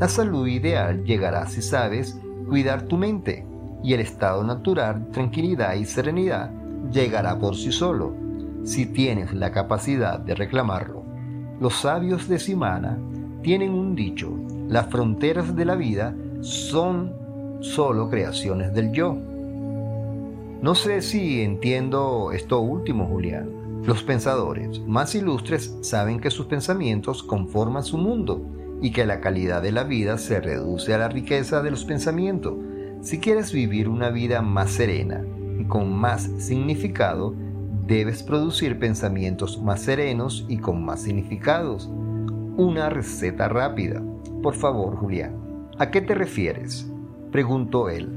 La 0.00 0.08
salud 0.08 0.48
ideal 0.48 1.04
llegará 1.04 1.46
si 1.46 1.62
sabes 1.62 2.18
cuidar 2.48 2.82
tu 2.82 2.96
mente 2.96 3.46
y 3.84 3.94
el 3.94 4.00
estado 4.00 4.42
natural, 4.42 5.06
tranquilidad 5.12 5.74
y 5.74 5.84
serenidad 5.84 6.50
llegará 6.90 7.38
por 7.38 7.54
sí 7.54 7.70
solo 7.70 8.12
si 8.64 8.86
tienes 8.86 9.32
la 9.32 9.52
capacidad 9.52 10.18
de 10.18 10.34
reclamarlo. 10.34 11.04
Los 11.60 11.74
sabios 11.74 12.26
de 12.26 12.40
Simana 12.40 12.98
tienen 13.42 13.72
un 13.72 13.94
dicho, 13.94 14.32
las 14.68 14.88
fronteras 14.88 15.56
de 15.56 15.64
la 15.64 15.74
vida 15.74 16.14
son 16.40 17.14
solo 17.60 18.08
creaciones 18.10 18.72
del 18.74 18.92
yo. 18.92 19.16
No 20.62 20.74
sé 20.74 21.00
si 21.00 21.40
entiendo 21.40 22.32
esto 22.32 22.60
último, 22.60 23.06
Julián. 23.06 23.82
Los 23.84 24.02
pensadores 24.02 24.80
más 24.80 25.14
ilustres 25.14 25.74
saben 25.80 26.20
que 26.20 26.30
sus 26.30 26.46
pensamientos 26.46 27.22
conforman 27.22 27.82
su 27.82 27.96
mundo 27.96 28.42
y 28.82 28.92
que 28.92 29.06
la 29.06 29.20
calidad 29.20 29.62
de 29.62 29.72
la 29.72 29.84
vida 29.84 30.18
se 30.18 30.40
reduce 30.40 30.92
a 30.92 30.98
la 30.98 31.08
riqueza 31.08 31.62
de 31.62 31.70
los 31.70 31.84
pensamientos. 31.84 32.54
Si 33.00 33.20
quieres 33.20 33.52
vivir 33.52 33.88
una 33.88 34.10
vida 34.10 34.42
más 34.42 34.70
serena 34.70 35.24
y 35.58 35.64
con 35.64 35.92
más 35.94 36.30
significado, 36.38 37.34
debes 37.86 38.22
producir 38.22 38.78
pensamientos 38.78 39.60
más 39.62 39.80
serenos 39.80 40.44
y 40.48 40.58
con 40.58 40.84
más 40.84 41.02
significados. 41.02 41.90
Una 42.60 42.90
receta 42.90 43.48
rápida. 43.48 44.02
Por 44.42 44.54
favor, 44.54 44.94
Julián. 44.96 45.68
¿A 45.78 45.90
qué 45.90 46.02
te 46.02 46.14
refieres? 46.14 46.86
preguntó 47.32 47.88
él, 47.88 48.10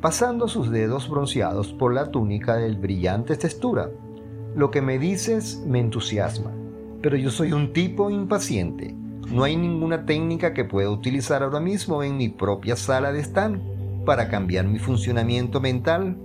pasando 0.00 0.48
sus 0.48 0.72
dedos 0.72 1.08
bronceados 1.08 1.72
por 1.72 1.94
la 1.94 2.10
túnica 2.10 2.56
de 2.56 2.72
brillante 2.72 3.36
textura. 3.36 3.88
Lo 4.56 4.72
que 4.72 4.82
me 4.82 4.98
dices 4.98 5.62
me 5.64 5.78
entusiasma, 5.78 6.50
pero 7.00 7.16
yo 7.16 7.30
soy 7.30 7.52
un 7.52 7.72
tipo 7.72 8.10
impaciente. 8.10 8.92
No 9.30 9.44
hay 9.44 9.56
ninguna 9.56 10.04
técnica 10.04 10.52
que 10.52 10.64
pueda 10.64 10.90
utilizar 10.90 11.44
ahora 11.44 11.60
mismo 11.60 12.02
en 12.02 12.16
mi 12.16 12.28
propia 12.28 12.74
sala 12.74 13.12
de 13.12 13.20
stand 13.20 14.04
para 14.04 14.28
cambiar 14.28 14.66
mi 14.66 14.80
funcionamiento 14.80 15.60
mental 15.60 16.16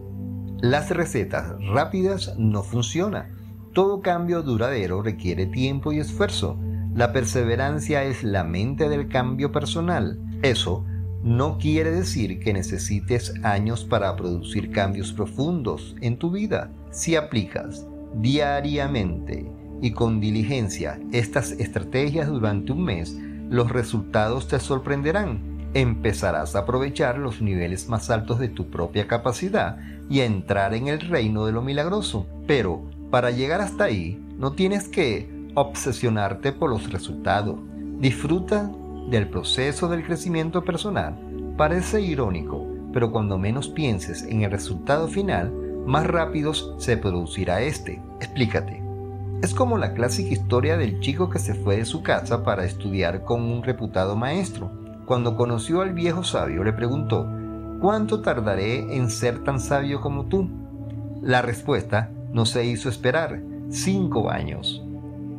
las 0.61 0.89
recetas 0.89 1.55
rápidas 1.71 2.33
no 2.39 2.63
funcionan. 2.63 3.27
Todo 3.73 4.01
cambio 4.01 4.41
duradero 4.41 5.03
requiere 5.03 5.45
tiempo 5.45 5.91
y 5.91 5.99
esfuerzo. 5.99 6.57
La 6.93 7.13
perseverancia 7.13 8.03
es 8.03 8.23
la 8.23 8.43
mente 8.43 8.89
del 8.89 9.07
cambio 9.07 9.51
personal. 9.51 10.19
Eso 10.41 10.85
no 11.23 11.57
quiere 11.57 11.91
decir 11.91 12.39
que 12.39 12.53
necesites 12.53 13.33
años 13.43 13.85
para 13.85 14.15
producir 14.15 14.71
cambios 14.71 15.13
profundos 15.13 15.95
en 16.01 16.17
tu 16.17 16.31
vida. 16.31 16.71
Si 16.91 17.15
aplicas 17.15 17.87
diariamente 18.15 19.49
y 19.81 19.91
con 19.91 20.19
diligencia 20.19 20.99
estas 21.11 21.51
estrategias 21.53 22.27
durante 22.27 22.71
un 22.71 22.83
mes, 22.83 23.17
los 23.49 23.71
resultados 23.71 24.47
te 24.47 24.59
sorprenderán 24.59 25.51
empezarás 25.73 26.55
a 26.55 26.59
aprovechar 26.59 27.17
los 27.17 27.41
niveles 27.41 27.87
más 27.87 28.09
altos 28.09 28.39
de 28.39 28.49
tu 28.49 28.69
propia 28.69 29.07
capacidad 29.07 29.77
y 30.09 30.19
a 30.19 30.25
entrar 30.25 30.73
en 30.73 30.87
el 30.87 30.99
reino 30.99 31.45
de 31.45 31.53
lo 31.53 31.61
milagroso. 31.61 32.27
Pero 32.47 32.83
para 33.09 33.31
llegar 33.31 33.61
hasta 33.61 33.85
ahí, 33.85 34.21
no 34.37 34.53
tienes 34.53 34.87
que 34.87 35.29
obsesionarte 35.53 36.51
por 36.51 36.69
los 36.69 36.91
resultados. 36.91 37.59
Disfruta 37.99 38.71
del 39.09 39.29
proceso 39.29 39.87
del 39.87 40.05
crecimiento 40.05 40.63
personal. 40.63 41.17
Parece 41.57 42.01
irónico, 42.01 42.65
pero 42.93 43.11
cuando 43.11 43.37
menos 43.37 43.67
pienses 43.67 44.23
en 44.23 44.43
el 44.43 44.51
resultado 44.51 45.07
final, 45.07 45.51
más 45.85 46.07
rápido 46.07 46.53
se 46.53 46.97
producirá 46.97 47.61
este. 47.61 48.01
Explícate. 48.19 48.81
Es 49.41 49.53
como 49.53 49.77
la 49.77 49.93
clásica 49.93 50.33
historia 50.33 50.77
del 50.77 50.99
chico 50.99 51.29
que 51.29 51.39
se 51.39 51.55
fue 51.55 51.77
de 51.77 51.85
su 51.85 52.03
casa 52.03 52.43
para 52.43 52.65
estudiar 52.65 53.23
con 53.23 53.41
un 53.41 53.63
reputado 53.63 54.15
maestro 54.15 54.81
cuando 55.11 55.35
conoció 55.35 55.81
al 55.81 55.93
viejo 55.93 56.23
sabio, 56.23 56.63
le 56.63 56.71
preguntó, 56.71 57.27
¿cuánto 57.81 58.21
tardaré 58.21 58.95
en 58.95 59.09
ser 59.09 59.43
tan 59.43 59.59
sabio 59.59 59.99
como 59.99 60.27
tú? 60.27 60.47
La 61.21 61.41
respuesta 61.41 62.11
no 62.31 62.45
se 62.45 62.63
hizo 62.63 62.87
esperar, 62.87 63.41
cinco 63.69 64.29
años. 64.29 64.81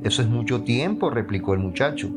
Eso 0.05 0.23
es 0.23 0.29
mucho 0.29 0.63
tiempo, 0.63 1.11
replicó 1.11 1.55
el 1.55 1.61
muchacho. 1.61 2.11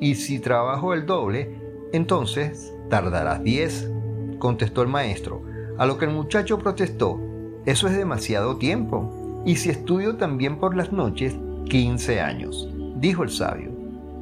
Y 0.00 0.14
si 0.14 0.38
trabajo 0.38 0.94
el 0.94 1.06
doble, 1.06 1.58
entonces 1.92 2.72
tardarás 2.88 3.42
diez, 3.42 3.90
contestó 4.38 4.82
el 4.82 4.88
maestro. 4.88 5.42
A 5.78 5.86
lo 5.86 5.98
que 5.98 6.04
el 6.04 6.12
muchacho 6.12 6.58
protestó, 6.58 7.20
eso 7.66 7.88
es 7.88 7.96
demasiado 7.96 8.56
tiempo. 8.56 9.42
Y 9.44 9.56
si 9.56 9.70
estudio 9.70 10.16
también 10.16 10.58
por 10.58 10.76
las 10.76 10.92
noches, 10.92 11.36
quince 11.68 12.20
años, 12.20 12.68
dijo 12.96 13.22
el 13.22 13.30
sabio. 13.30 13.70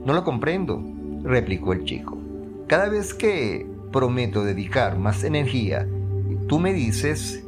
No 0.05 0.15
lo 0.15 0.25
comprendo, 0.25 0.83
replicó 1.23 1.73
el 1.73 1.85
chico. 1.85 2.17
Cada 2.67 2.89
vez 2.89 3.13
que 3.13 3.67
prometo 3.93 4.45
dedicar 4.45 4.99
más 4.99 5.25
energía, 5.25 5.87
tú 6.47 6.59
me 6.59 6.73
dices 6.73 7.45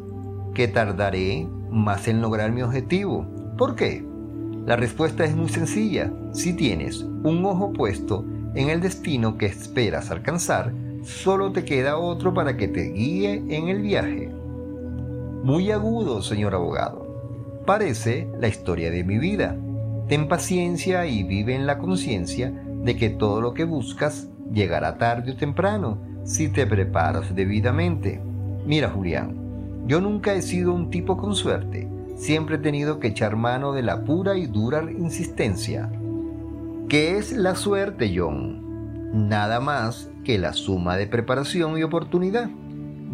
que 0.54 0.68
tardaré 0.68 1.46
más 1.70 2.08
en 2.08 2.20
lograr 2.20 2.52
mi 2.52 2.62
objetivo. 2.62 3.26
¿Por 3.56 3.74
qué? 3.74 4.04
La 4.66 4.76
respuesta 4.76 5.24
es 5.24 5.34
muy 5.34 5.48
sencilla. 5.48 6.12
Si 6.32 6.52
tienes 6.52 7.02
un 7.02 7.44
ojo 7.44 7.72
puesto 7.72 8.24
en 8.54 8.70
el 8.70 8.80
destino 8.80 9.36
que 9.36 9.46
esperas 9.46 10.10
alcanzar, 10.10 10.72
solo 11.02 11.50
te 11.50 11.64
queda 11.64 11.98
otro 11.98 12.32
para 12.32 12.56
que 12.56 12.68
te 12.68 12.92
guíe 12.92 13.42
en 13.48 13.68
el 13.68 13.82
viaje. 13.82 14.30
Muy 15.42 15.72
agudo, 15.72 16.22
señor 16.22 16.54
abogado. 16.54 17.62
Parece 17.66 18.28
la 18.40 18.46
historia 18.46 18.92
de 18.92 19.02
mi 19.02 19.18
vida. 19.18 19.56
Ten 20.08 20.28
paciencia 20.28 21.06
y 21.06 21.24
vive 21.24 21.56
en 21.56 21.66
la 21.66 21.78
conciencia 21.78 22.50
de 22.50 22.96
que 22.96 23.10
todo 23.10 23.40
lo 23.40 23.54
que 23.54 23.64
buscas 23.64 24.28
llegará 24.52 24.98
tarde 24.98 25.32
o 25.32 25.36
temprano 25.36 25.98
si 26.24 26.48
te 26.48 26.66
preparas 26.66 27.34
debidamente. 27.34 28.20
Mira, 28.64 28.90
Julián, 28.90 29.84
yo 29.86 30.00
nunca 30.00 30.34
he 30.34 30.42
sido 30.42 30.72
un 30.72 30.90
tipo 30.90 31.16
con 31.16 31.34
suerte. 31.34 31.88
Siempre 32.22 32.56
he 32.56 32.58
tenido 32.58 33.00
que 33.00 33.08
echar 33.08 33.34
mano 33.34 33.72
de 33.72 33.82
la 33.82 34.04
pura 34.04 34.36
y 34.36 34.46
dura 34.46 34.82
insistencia. 34.90 35.90
¿Qué 36.88 37.18
es 37.18 37.32
la 37.32 37.56
suerte, 37.56 38.14
John? 38.16 39.28
Nada 39.28 39.58
más 39.60 40.08
que 40.24 40.38
la 40.38 40.52
suma 40.52 40.96
de 40.96 41.06
preparación 41.06 41.76
y 41.76 41.82
oportunidad. 41.82 42.48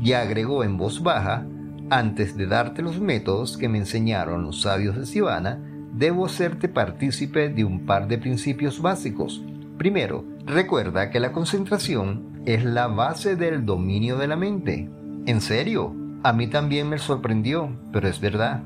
Y 0.02 0.12
agregó 0.12 0.62
en 0.62 0.76
voz 0.76 1.02
baja, 1.02 1.46
antes 1.90 2.36
de 2.36 2.46
darte 2.46 2.82
los 2.82 3.00
métodos 3.00 3.56
que 3.56 3.68
me 3.68 3.78
enseñaron 3.78 4.42
los 4.42 4.60
sabios 4.60 4.96
de 4.96 5.06
Sivana, 5.06 5.58
debo 5.94 6.26
hacerte 6.26 6.68
partícipe 6.68 7.48
de 7.48 7.64
un 7.64 7.86
par 7.86 8.08
de 8.08 8.18
principios 8.18 8.82
básicos. 8.82 9.42
Primero, 9.78 10.24
Recuerda 10.48 11.10
que 11.10 11.20
la 11.20 11.32
concentración 11.32 12.40
es 12.46 12.64
la 12.64 12.86
base 12.86 13.36
del 13.36 13.66
dominio 13.66 14.16
de 14.16 14.28
la 14.28 14.36
mente. 14.36 14.88
En 15.26 15.42
serio, 15.42 15.94
a 16.22 16.32
mí 16.32 16.46
también 16.46 16.88
me 16.88 16.96
sorprendió, 16.96 17.76
pero 17.92 18.08
es 18.08 18.18
verdad. 18.18 18.62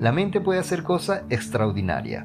La 0.00 0.12
mente 0.12 0.40
puede 0.40 0.58
hacer 0.58 0.82
cosas 0.82 1.24
extraordinarias. 1.28 2.24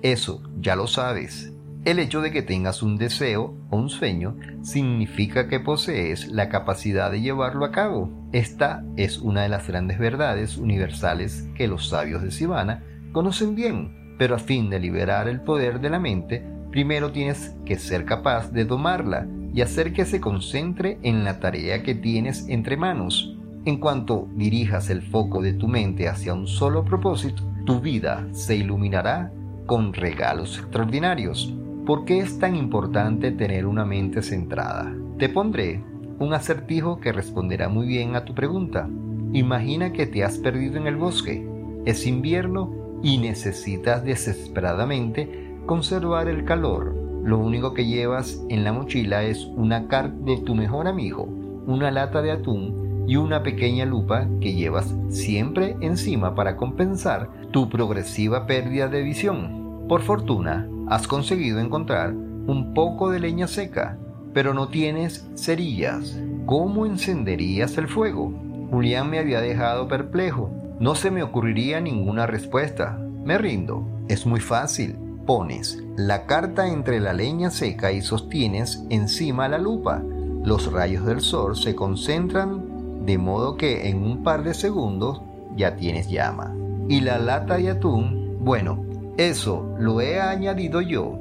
Eso 0.00 0.44
ya 0.60 0.76
lo 0.76 0.86
sabes. 0.86 1.52
El 1.84 1.98
hecho 1.98 2.20
de 2.20 2.30
que 2.30 2.42
tengas 2.42 2.84
un 2.84 2.98
deseo 2.98 3.52
o 3.68 3.76
un 3.76 3.90
sueño 3.90 4.36
significa 4.62 5.48
que 5.48 5.58
posees 5.58 6.28
la 6.28 6.48
capacidad 6.48 7.10
de 7.10 7.20
llevarlo 7.20 7.64
a 7.64 7.72
cabo. 7.72 8.28
Esta 8.32 8.84
es 8.96 9.18
una 9.18 9.42
de 9.42 9.48
las 9.48 9.66
grandes 9.66 9.98
verdades 9.98 10.56
universales 10.56 11.48
que 11.56 11.66
los 11.66 11.88
sabios 11.88 12.22
de 12.22 12.30
Sivana 12.30 12.84
conocen 13.10 13.56
bien, 13.56 14.14
pero 14.18 14.36
a 14.36 14.38
fin 14.38 14.70
de 14.70 14.78
liberar 14.78 15.26
el 15.26 15.40
poder 15.40 15.80
de 15.80 15.90
la 15.90 15.98
mente, 15.98 16.44
primero 16.70 17.10
tienes 17.10 17.56
que 17.64 17.76
ser 17.76 18.04
capaz 18.04 18.52
de 18.52 18.64
domarla 18.64 19.26
y 19.52 19.62
hacer 19.62 19.92
que 19.92 20.04
se 20.04 20.20
concentre 20.20 20.98
en 21.02 21.24
la 21.24 21.40
tarea 21.40 21.82
que 21.82 21.96
tienes 21.96 22.48
entre 22.48 22.76
manos. 22.76 23.35
En 23.66 23.78
cuanto 23.78 24.28
dirijas 24.36 24.90
el 24.90 25.02
foco 25.02 25.42
de 25.42 25.52
tu 25.52 25.66
mente 25.66 26.08
hacia 26.08 26.32
un 26.32 26.46
solo 26.46 26.84
propósito, 26.84 27.42
tu 27.64 27.80
vida 27.80 28.24
se 28.30 28.54
iluminará 28.54 29.32
con 29.66 29.92
regalos 29.92 30.56
extraordinarios. 30.60 31.52
¿Por 31.84 32.04
qué 32.04 32.20
es 32.20 32.38
tan 32.38 32.54
importante 32.54 33.32
tener 33.32 33.66
una 33.66 33.84
mente 33.84 34.22
centrada? 34.22 34.94
Te 35.18 35.28
pondré 35.28 35.82
un 36.20 36.32
acertijo 36.32 37.00
que 37.00 37.10
responderá 37.10 37.68
muy 37.68 37.88
bien 37.88 38.14
a 38.14 38.24
tu 38.24 38.36
pregunta. 38.36 38.88
Imagina 39.32 39.92
que 39.92 40.06
te 40.06 40.22
has 40.22 40.38
perdido 40.38 40.76
en 40.76 40.86
el 40.86 40.94
bosque. 40.94 41.44
Es 41.86 42.06
invierno 42.06 42.72
y 43.02 43.18
necesitas 43.18 44.04
desesperadamente 44.04 45.56
conservar 45.66 46.28
el 46.28 46.44
calor. 46.44 46.94
Lo 47.24 47.38
único 47.38 47.74
que 47.74 47.84
llevas 47.84 48.40
en 48.48 48.62
la 48.62 48.72
mochila 48.72 49.24
es 49.24 49.44
una 49.56 49.88
carta 49.88 50.16
de 50.20 50.36
tu 50.36 50.54
mejor 50.54 50.86
amigo, 50.86 51.24
una 51.66 51.90
lata 51.90 52.22
de 52.22 52.30
atún 52.30 52.85
y 53.06 53.16
una 53.16 53.42
pequeña 53.42 53.84
lupa 53.84 54.26
que 54.40 54.54
llevas 54.54 54.94
siempre 55.10 55.76
encima 55.80 56.34
para 56.34 56.56
compensar 56.56 57.30
tu 57.50 57.68
progresiva 57.68 58.46
pérdida 58.46 58.88
de 58.88 59.02
visión. 59.02 59.86
Por 59.88 60.02
fortuna, 60.02 60.68
has 60.88 61.06
conseguido 61.06 61.60
encontrar 61.60 62.12
un 62.12 62.74
poco 62.74 63.10
de 63.10 63.20
leña 63.20 63.46
seca, 63.46 63.98
pero 64.32 64.54
no 64.54 64.68
tienes 64.68 65.28
cerillas. 65.36 66.18
¿Cómo 66.44 66.86
encenderías 66.86 67.78
el 67.78 67.88
fuego? 67.88 68.32
Julián 68.70 69.10
me 69.10 69.18
había 69.18 69.40
dejado 69.40 69.88
perplejo. 69.88 70.50
No 70.78 70.94
se 70.94 71.10
me 71.10 71.22
ocurriría 71.22 71.80
ninguna 71.80 72.26
respuesta. 72.26 72.98
Me 73.24 73.38
rindo. 73.38 73.86
Es 74.08 74.26
muy 74.26 74.40
fácil. 74.40 74.96
Pones 75.26 75.82
la 75.96 76.26
carta 76.26 76.68
entre 76.68 77.00
la 77.00 77.12
leña 77.12 77.50
seca 77.50 77.90
y 77.92 78.02
sostienes 78.02 78.84
encima 78.90 79.48
la 79.48 79.58
lupa. 79.58 80.02
Los 80.44 80.72
rayos 80.72 81.04
del 81.06 81.20
sol 81.20 81.56
se 81.56 81.74
concentran 81.74 82.65
de 83.06 83.18
modo 83.18 83.56
que 83.56 83.88
en 83.88 84.02
un 84.02 84.22
par 84.22 84.42
de 84.42 84.52
segundos 84.52 85.22
ya 85.56 85.76
tienes 85.76 86.10
llama. 86.10 86.54
Y 86.88 87.00
la 87.00 87.18
lata 87.18 87.56
de 87.56 87.70
atún, 87.70 88.36
bueno, 88.40 88.84
eso 89.16 89.74
lo 89.78 90.00
he 90.00 90.20
añadido 90.20 90.80
yo 90.80 91.18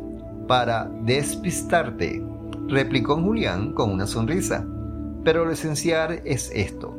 para 0.47 0.89
despistarte, 1.03 2.21
replicó 2.67 3.15
Julián 3.15 3.73
con 3.73 3.91
una 3.91 4.05
sonrisa. 4.05 4.65
Pero 5.23 5.45
lo 5.45 5.51
esencial 5.51 6.21
es 6.25 6.51
esto. 6.53 6.95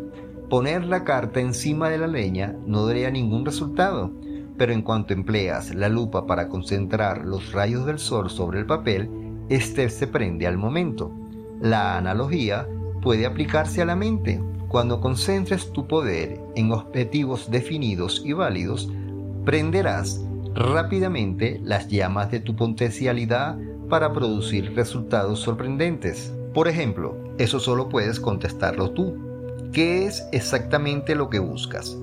Poner 0.49 0.85
la 0.85 1.05
carta 1.05 1.41
encima 1.41 1.89
de 1.91 1.99
la 1.99 2.07
leña 2.07 2.57
no 2.67 2.87
daría 2.87 3.11
ningún 3.11 3.45
resultado, 3.45 4.11
pero 4.57 4.73
en 4.73 4.83
cuanto 4.83 5.13
empleas 5.13 5.75
la 5.75 5.89
lupa 5.89 6.27
para 6.27 6.49
concentrar 6.49 7.25
los 7.25 7.53
rayos 7.53 7.85
del 7.87 7.99
sol 7.99 8.31
sobre 8.31 8.61
el 8.61 8.67
papel, 8.67 9.11
éste 9.49 9.89
se 9.91 10.07
prende 10.07 10.47
al 10.47 10.57
momento. 10.57 11.13
La 11.61 11.97
analogía 11.99 12.67
puede 13.03 13.27
aplicarse 13.27 13.83
a 13.83 13.85
la 13.85 13.97
mente. 13.97 14.41
Cuando 14.69 15.01
concentres 15.01 15.73
tu 15.73 15.87
poder 15.87 16.41
en 16.57 16.73
objetivos 16.73 17.51
definidos 17.51 18.23
y 18.25 18.33
válidos, 18.33 18.91
prenderás 19.45 20.21
rápidamente 20.55 21.61
las 21.63 21.89
llamas 21.89 22.31
de 22.31 22.41
tu 22.41 22.57
potencialidad 22.57 23.57
para 23.89 24.13
producir 24.13 24.75
resultados 24.75 25.41
sorprendentes. 25.41 26.33
Por 26.53 26.67
ejemplo, 26.67 27.17
eso 27.39 27.61
solo 27.61 27.89
puedes 27.89 28.19
contestarlo 28.19 28.91
tú. 28.91 29.17
¿Qué 29.73 30.07
es 30.07 30.27
exactamente 30.33 31.15
lo 31.15 31.31
que 31.31 31.39
buscas? 31.39 31.97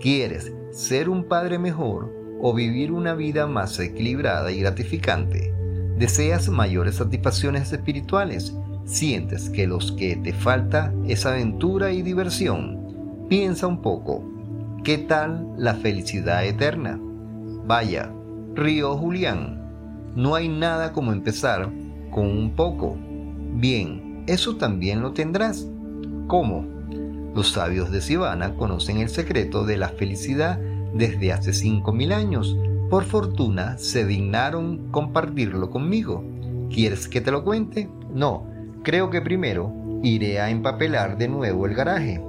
¿Quieres 0.00 0.52
ser 0.72 1.08
un 1.08 1.24
padre 1.24 1.58
mejor 1.58 2.12
o 2.40 2.52
vivir 2.52 2.92
una 2.92 3.14
vida 3.14 3.46
más 3.46 3.78
equilibrada 3.78 4.50
y 4.50 4.60
gratificante? 4.60 5.54
¿Deseas 5.96 6.48
mayores 6.48 6.96
satisfacciones 6.96 7.72
espirituales? 7.72 8.54
¿Sientes 8.84 9.50
que 9.50 9.66
los 9.66 9.92
que 9.92 10.16
te 10.16 10.32
falta 10.32 10.92
es 11.06 11.26
aventura 11.26 11.92
y 11.92 12.02
diversión? 12.02 13.26
Piensa 13.28 13.66
un 13.66 13.82
poco. 13.82 14.24
¿Qué 14.82 14.98
tal 14.98 15.46
la 15.56 15.74
felicidad 15.74 16.44
eterna? 16.44 16.98
Vaya, 17.66 18.12
río 18.54 18.96
Julián. 18.96 19.60
No 20.16 20.34
hay 20.34 20.48
nada 20.48 20.92
como 20.92 21.12
empezar 21.12 21.70
con 22.10 22.26
un 22.26 22.50
poco. 22.50 22.96
Bien, 23.54 24.24
eso 24.26 24.56
también 24.56 25.02
lo 25.02 25.12
tendrás. 25.12 25.68
¿Cómo? 26.26 26.66
Los 27.34 27.52
sabios 27.52 27.92
de 27.92 28.00
Sivana 28.00 28.54
conocen 28.54 28.98
el 28.98 29.08
secreto 29.08 29.64
de 29.64 29.76
la 29.76 29.90
felicidad 29.90 30.58
desde 30.94 31.32
hace 31.32 31.52
5.000 31.52 32.12
años. 32.12 32.56
Por 32.88 33.04
fortuna 33.04 33.78
se 33.78 34.04
dignaron 34.04 34.90
compartirlo 34.90 35.70
conmigo. 35.70 36.24
¿Quieres 36.70 37.06
que 37.06 37.20
te 37.20 37.30
lo 37.30 37.44
cuente? 37.44 37.88
No, 38.12 38.49
creo 38.82 39.10
que 39.10 39.20
primero 39.20 39.72
iré 40.02 40.40
a 40.40 40.50
empapelar 40.50 41.18
de 41.18 41.28
nuevo 41.28 41.66
el 41.66 41.74
garaje. 41.74 42.22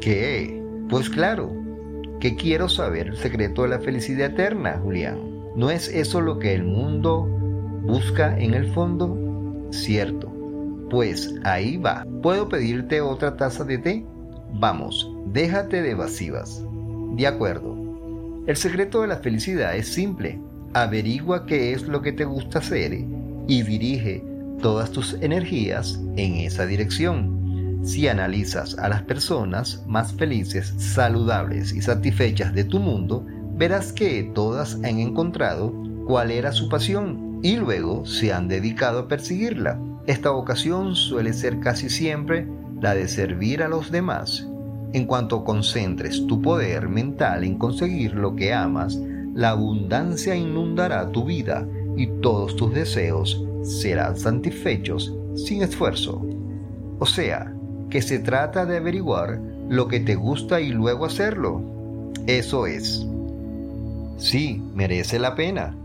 ¿Qué? 0.00 0.62
Pues 0.88 1.08
claro, 1.08 1.52
que 2.20 2.36
quiero 2.36 2.68
saber 2.68 3.08
el 3.08 3.16
secreto 3.16 3.62
de 3.62 3.68
la 3.68 3.80
felicidad 3.80 4.30
eterna, 4.30 4.80
Julián. 4.82 5.18
¿No 5.56 5.70
es 5.70 5.88
eso 5.88 6.20
lo 6.20 6.38
que 6.38 6.54
el 6.54 6.64
mundo 6.64 7.26
busca 7.82 8.38
en 8.38 8.54
el 8.54 8.72
fondo? 8.72 9.68
Cierto. 9.70 10.32
Pues 10.90 11.34
ahí 11.44 11.76
va. 11.76 12.06
¿Puedo 12.22 12.48
pedirte 12.48 13.00
otra 13.00 13.36
taza 13.36 13.64
de 13.64 13.78
té? 13.78 14.06
Vamos, 14.54 15.10
déjate 15.26 15.82
de 15.82 15.92
evasivas. 15.92 16.64
De 17.16 17.26
acuerdo. 17.26 17.76
El 18.46 18.56
secreto 18.56 19.02
de 19.02 19.08
la 19.08 19.16
felicidad 19.16 19.76
es 19.76 19.88
simple. 19.88 20.40
Averigua 20.74 21.46
qué 21.46 21.72
es 21.72 21.86
lo 21.86 22.02
que 22.02 22.12
te 22.12 22.24
gusta 22.24 22.58
hacer 22.58 22.92
y 23.46 23.62
dirige 23.62 24.24
todas 24.62 24.90
tus 24.90 25.14
energías 25.20 26.00
en 26.16 26.36
esa 26.36 26.64
dirección. 26.64 27.80
Si 27.84 28.08
analizas 28.08 28.78
a 28.78 28.88
las 28.88 29.02
personas 29.02 29.82
más 29.86 30.14
felices, 30.14 30.72
saludables 30.78 31.74
y 31.74 31.82
satisfechas 31.82 32.54
de 32.54 32.64
tu 32.64 32.78
mundo, 32.78 33.26
verás 33.56 33.92
que 33.92 34.30
todas 34.34 34.76
han 34.76 35.00
encontrado 35.00 35.74
cuál 36.06 36.30
era 36.30 36.52
su 36.52 36.68
pasión 36.68 37.40
y 37.42 37.56
luego 37.56 38.06
se 38.06 38.32
han 38.32 38.48
dedicado 38.48 39.00
a 39.00 39.08
perseguirla. 39.08 39.78
Esta 40.06 40.30
vocación 40.30 40.94
suele 40.94 41.32
ser 41.32 41.60
casi 41.60 41.90
siempre 41.90 42.46
la 42.80 42.94
de 42.94 43.08
servir 43.08 43.62
a 43.62 43.68
los 43.68 43.90
demás. 43.90 44.48
En 44.92 45.06
cuanto 45.06 45.44
concentres 45.44 46.26
tu 46.26 46.40
poder 46.40 46.88
mental 46.88 47.44
en 47.44 47.58
conseguir 47.58 48.14
lo 48.14 48.36
que 48.36 48.52
amas, 48.52 48.98
la 49.34 49.50
abundancia 49.50 50.36
inundará 50.36 51.10
tu 51.10 51.24
vida 51.24 51.66
y 51.96 52.06
todos 52.20 52.56
tus 52.56 52.72
deseos 52.74 53.44
serán 53.62 54.16
satisfechos 54.16 55.14
sin 55.34 55.62
esfuerzo. 55.62 56.24
O 56.98 57.06
sea, 57.06 57.52
que 57.90 58.02
se 58.02 58.18
trata 58.18 58.64
de 58.66 58.78
averiguar 58.78 59.40
lo 59.68 59.88
que 59.88 60.00
te 60.00 60.14
gusta 60.14 60.60
y 60.60 60.70
luego 60.70 61.04
hacerlo. 61.04 61.62
Eso 62.26 62.66
es. 62.66 63.06
Sí, 64.16 64.62
merece 64.74 65.18
la 65.18 65.34
pena. 65.34 65.76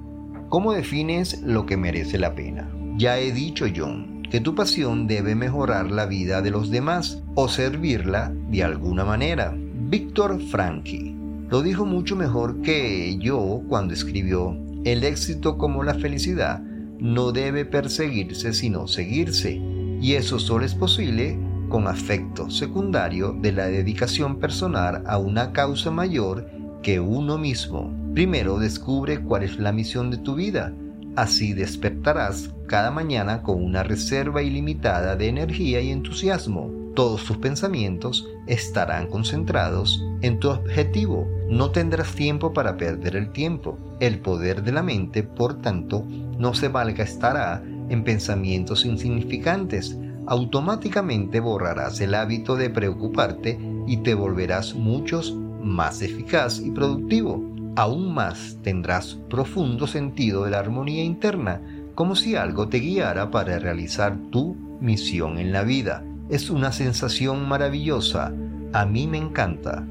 ¿Cómo 0.50 0.74
defines 0.74 1.42
lo 1.42 1.66
que 1.66 1.78
merece 1.78 2.18
la 2.18 2.36
pena? 2.36 2.70
Ya 2.98 3.20
he 3.20 3.32
dicho, 3.32 3.66
John, 3.76 4.24
que 4.30 4.40
tu 4.40 4.56
pasión 4.56 5.08
debe 5.08 5.36
mejorar 5.36 5.92
la 5.92 6.06
vida 6.06 6.42
de 6.42 6.52
los 6.52 6.70
demás 6.70 7.22
o 7.36 7.48
servirla 7.48 8.32
de 8.50 8.64
alguna 8.64 9.04
manera. 9.06 9.54
Víctor 9.56 10.42
Franchi 10.42 11.16
lo 11.50 11.62
dijo 11.62 11.86
mucho 11.86 12.16
mejor 12.16 12.62
que 12.62 13.18
yo 13.20 13.62
cuando 13.70 13.94
escribió, 13.94 14.58
el 14.88 15.04
éxito 15.04 15.58
como 15.58 15.84
la 15.84 15.94
felicidad 15.94 16.62
no 17.00 17.32
debe 17.32 17.66
perseguirse 17.66 18.54
sino 18.54 18.88
seguirse, 18.88 19.62
y 20.02 20.14
eso 20.14 20.40
solo 20.40 20.66
es 20.66 20.76
posible 20.76 21.40
con 21.70 21.88
afecto 21.88 22.50
secundario 22.50 23.34
de 23.34 23.52
la 23.52 23.68
dedicación 23.68 24.40
personal 24.40 25.04
a 25.06 25.18
una 25.18 25.52
causa 25.52 25.92
mayor 25.92 26.50
que 26.82 27.00
uno 27.00 27.38
mismo. 27.38 27.94
Primero 28.14 28.58
descubre 28.58 29.20
cuál 29.20 29.44
es 29.44 29.60
la 29.60 29.72
misión 29.72 30.10
de 30.10 30.18
tu 30.18 30.36
vida, 30.36 30.74
Así 31.18 31.54
despertarás 31.54 32.54
cada 32.68 32.92
mañana 32.92 33.42
con 33.42 33.64
una 33.64 33.82
reserva 33.82 34.44
ilimitada 34.44 35.16
de 35.16 35.30
energía 35.30 35.82
y 35.82 35.90
entusiasmo. 35.90 36.70
Todos 36.94 37.24
tus 37.24 37.38
pensamientos 37.38 38.28
estarán 38.46 39.08
concentrados 39.08 40.00
en 40.22 40.40
tu 40.40 40.52
objetivo. 40.52 41.28
No 41.50 41.72
tendrás 41.72 42.14
tiempo 42.14 42.54
para 42.54 42.78
perder 42.78 43.16
el 43.16 43.32
tiempo. 43.32 43.78
El 44.00 44.20
poder 44.20 44.64
de 44.64 44.72
la 44.72 44.84
mente, 44.84 45.24
por 45.24 45.62
tanto, 45.62 46.04
no 46.38 46.54
se 46.54 46.70
malgastará 46.70 47.64
en 47.90 48.04
pensamientos 48.04 48.86
insignificantes. 48.86 49.98
Automáticamente 50.26 51.40
borrarás 51.40 52.02
el 52.02 52.14
hábito 52.14 52.56
de 52.56 52.70
preocuparte 52.70 53.58
y 53.88 53.98
te 53.98 54.14
volverás 54.14 54.74
muchos 54.74 55.34
más 55.62 56.02
eficaz 56.02 56.60
y 56.60 56.72
productivo 56.72 57.58
aún 57.78 58.12
más 58.12 58.58
tendrás 58.64 59.20
profundo 59.30 59.86
sentido 59.86 60.44
de 60.44 60.52
la 60.52 60.60
armonía 60.60 61.04
interna, 61.04 61.62
como 61.94 62.16
si 62.16 62.36
algo 62.36 62.68
te 62.70 62.80
guiara 62.80 63.30
para 63.30 63.60
realizar 63.60 64.18
tu 64.32 64.56
misión 64.82 65.38
en 65.38 65.54
la 65.54 65.62
vida. 65.62 66.04
Es 66.28 66.50
una 66.50 66.72
sensación 66.72 67.48
maravillosa. 67.48 68.34
A 68.74 68.86
mí 68.86 69.06
me 69.06 69.20
encanta. 69.20 69.86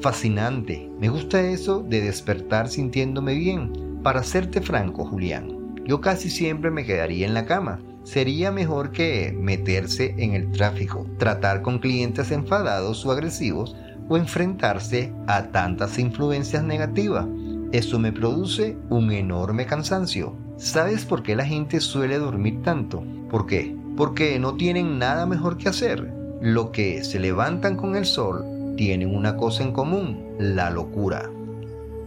Fascinante. 0.00 0.90
Me 0.98 1.10
gusta 1.10 1.42
eso 1.42 1.84
de 1.86 2.00
despertar 2.00 2.68
sintiéndome 2.68 3.34
bien. 3.34 4.00
Para 4.02 4.22
serte 4.22 4.62
franco, 4.62 5.04
Julián, 5.04 5.76
yo 5.86 6.00
casi 6.00 6.30
siempre 6.30 6.70
me 6.70 6.86
quedaría 6.86 7.26
en 7.26 7.34
la 7.34 7.44
cama. 7.44 7.80
sería 8.02 8.50
mejor 8.50 8.92
que 8.92 9.36
meterse 9.38 10.14
en 10.16 10.32
el 10.32 10.50
tráfico, 10.52 11.06
tratar 11.18 11.60
con 11.60 11.80
clientes 11.80 12.30
enfadados 12.30 13.04
o 13.04 13.12
agresivos 13.12 13.76
o 14.08 14.16
enfrentarse 14.16 15.12
a 15.26 15.48
tantas 15.48 15.98
influencias 15.98 16.64
negativas. 16.64 17.26
Eso 17.72 17.98
me 17.98 18.10
produce 18.10 18.78
un 18.88 19.12
enorme 19.12 19.66
cansancio. 19.66 20.34
¿Sabes 20.56 21.04
por 21.04 21.22
qué 21.22 21.36
la 21.36 21.44
gente 21.44 21.78
suele 21.78 22.18
dormir 22.18 22.62
tanto? 22.62 23.04
¿Por 23.30 23.46
qué? 23.46 23.76
Porque 23.98 24.38
no 24.38 24.54
tienen 24.54 24.98
nada 24.98 25.26
mejor 25.26 25.58
que 25.58 25.68
hacer. 25.68 26.10
Lo 26.40 26.72
que 26.72 27.04
se 27.04 27.20
levantan 27.20 27.76
con 27.76 27.96
el 27.96 28.06
sol 28.06 28.59
tienen 28.76 29.14
una 29.14 29.36
cosa 29.36 29.62
en 29.62 29.72
común, 29.72 30.24
la 30.38 30.70
locura. 30.70 31.30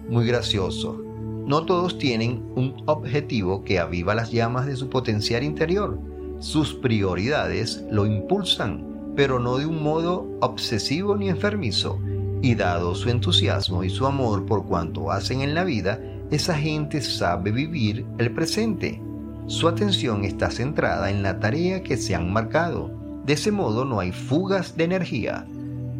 Muy 0.09 0.25
gracioso. 0.25 1.03
No 1.45 1.65
todos 1.65 1.97
tienen 1.97 2.43
un 2.55 2.83
objetivo 2.85 3.63
que 3.63 3.79
aviva 3.79 4.15
las 4.15 4.31
llamas 4.31 4.65
de 4.65 4.75
su 4.75 4.89
potencial 4.89 5.43
interior. 5.43 5.99
Sus 6.39 6.73
prioridades 6.73 7.83
lo 7.91 8.05
impulsan, 8.05 9.13
pero 9.15 9.39
no 9.39 9.57
de 9.57 9.65
un 9.65 9.83
modo 9.83 10.27
obsesivo 10.41 11.15
ni 11.15 11.29
enfermizo. 11.29 11.99
Y 12.41 12.55
dado 12.55 12.95
su 12.95 13.09
entusiasmo 13.09 13.83
y 13.83 13.89
su 13.89 14.05
amor 14.05 14.45
por 14.45 14.65
cuanto 14.65 15.11
hacen 15.11 15.41
en 15.41 15.53
la 15.53 15.63
vida, 15.63 15.99
esa 16.31 16.55
gente 16.55 17.01
sabe 17.01 17.51
vivir 17.51 18.05
el 18.17 18.33
presente. 18.33 19.01
Su 19.47 19.67
atención 19.67 20.23
está 20.23 20.49
centrada 20.49 21.11
en 21.11 21.23
la 21.23 21.39
tarea 21.39 21.83
que 21.83 21.97
se 21.97 22.15
han 22.15 22.31
marcado. 22.31 22.91
De 23.25 23.33
ese 23.33 23.51
modo 23.51 23.85
no 23.85 23.99
hay 23.99 24.11
fugas 24.11 24.75
de 24.77 24.85
energía. 24.85 25.45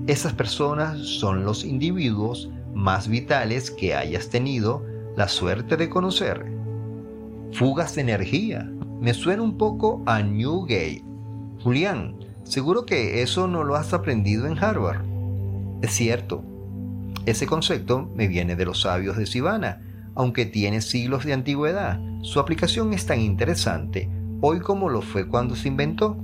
Esas 0.08 0.34
personas 0.34 1.00
son 1.00 1.46
los 1.46 1.64
individuos 1.64 2.50
más 2.74 3.08
vitales 3.08 3.72
que 3.72 3.96
hayas 3.96 4.30
tenido 4.30 4.86
la 5.16 5.28
suerte 5.28 5.78
de 5.78 5.90
conocer. 5.90 6.46
Fugas 7.54 7.96
de 7.96 8.02
energía. 8.02 8.70
Me 9.00 9.14
suena 9.14 9.44
un 9.44 9.58
poco 9.58 10.02
a 10.06 10.22
Newgate. 10.22 11.04
Julián, 11.62 12.16
seguro 12.44 12.86
que 12.86 13.22
eso 13.22 13.48
no 13.48 13.64
lo 13.64 13.76
has 13.76 13.94
aprendido 13.94 14.48
en 14.48 14.58
Harvard. 14.58 15.06
Es 15.82 15.92
cierto. 15.92 16.44
Ese 17.26 17.46
concepto 17.46 18.10
me 18.16 18.28
viene 18.28 18.56
de 18.56 18.66
los 18.66 18.82
sabios 18.82 19.16
de 19.16 19.26
Sivana, 19.26 19.82
aunque 20.16 20.46
tiene 20.46 20.82
siglos 20.82 21.26
de 21.26 21.34
antigüedad. 21.34 22.00
Su 22.24 22.40
aplicación 22.40 22.94
es 22.94 23.06
tan 23.06 23.22
interesante 23.22 24.10
hoy 24.46 24.60
como 24.60 24.90
lo 24.90 25.02
fue 25.02 25.26
cuando 25.26 25.56
se 25.56 25.70
inventó. 25.70 26.18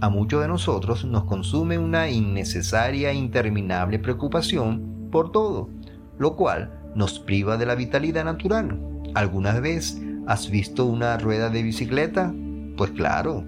A 0.00 0.08
muchos 0.08 0.42
de 0.42 0.48
nosotros 0.48 1.04
nos 1.04 1.24
consume 1.24 1.78
una 1.78 2.08
innecesaria 2.10 3.10
e 3.10 3.14
interminable 3.14 3.98
preocupación 3.98 5.08
por 5.10 5.30
todo, 5.30 5.70
lo 6.18 6.36
cual 6.36 6.80
nos 6.94 7.18
priva 7.20 7.56
de 7.56 7.66
la 7.66 7.74
vitalidad 7.74 8.24
natural. 8.24 8.80
¿Alguna 9.14 9.60
vez 9.60 10.00
has 10.26 10.50
visto 10.50 10.86
una 10.86 11.16
rueda 11.18 11.48
de 11.48 11.62
bicicleta? 11.62 12.34
Pues 12.76 12.90
claro. 12.90 13.44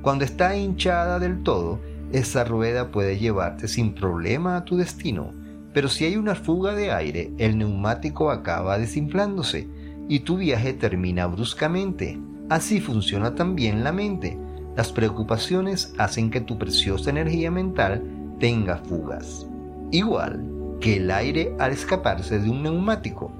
Cuando 0.00 0.24
está 0.24 0.56
hinchada 0.56 1.18
del 1.18 1.42
todo, 1.42 1.80
esa 2.12 2.44
rueda 2.44 2.90
puede 2.90 3.18
llevarte 3.18 3.68
sin 3.68 3.94
problema 3.94 4.56
a 4.56 4.64
tu 4.64 4.76
destino. 4.76 5.32
Pero 5.72 5.88
si 5.88 6.04
hay 6.04 6.16
una 6.16 6.34
fuga 6.34 6.74
de 6.74 6.92
aire, 6.92 7.32
el 7.38 7.56
neumático 7.56 8.30
acaba 8.30 8.78
desinflándose 8.78 9.68
y 10.08 10.20
tu 10.20 10.36
viaje 10.36 10.72
termina 10.72 11.26
bruscamente. 11.26 12.18
Así 12.50 12.80
funciona 12.80 13.34
también 13.34 13.84
la 13.84 13.92
mente. 13.92 14.38
Las 14.76 14.90
preocupaciones 14.90 15.92
hacen 15.98 16.30
que 16.30 16.40
tu 16.40 16.58
preciosa 16.58 17.10
energía 17.10 17.50
mental 17.50 18.02
tenga 18.38 18.78
fugas. 18.78 19.46
Igual, 19.90 20.42
que 20.80 20.96
el 20.96 21.10
aire 21.10 21.54
al 21.58 21.72
escaparse 21.72 22.38
de 22.38 22.48
un 22.48 22.62
neumático. 22.62 23.30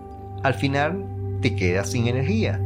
Al 0.42 0.54
final 0.54 1.04
te 1.40 1.56
quedas 1.56 1.90
sin 1.90 2.06
energía. 2.06 2.60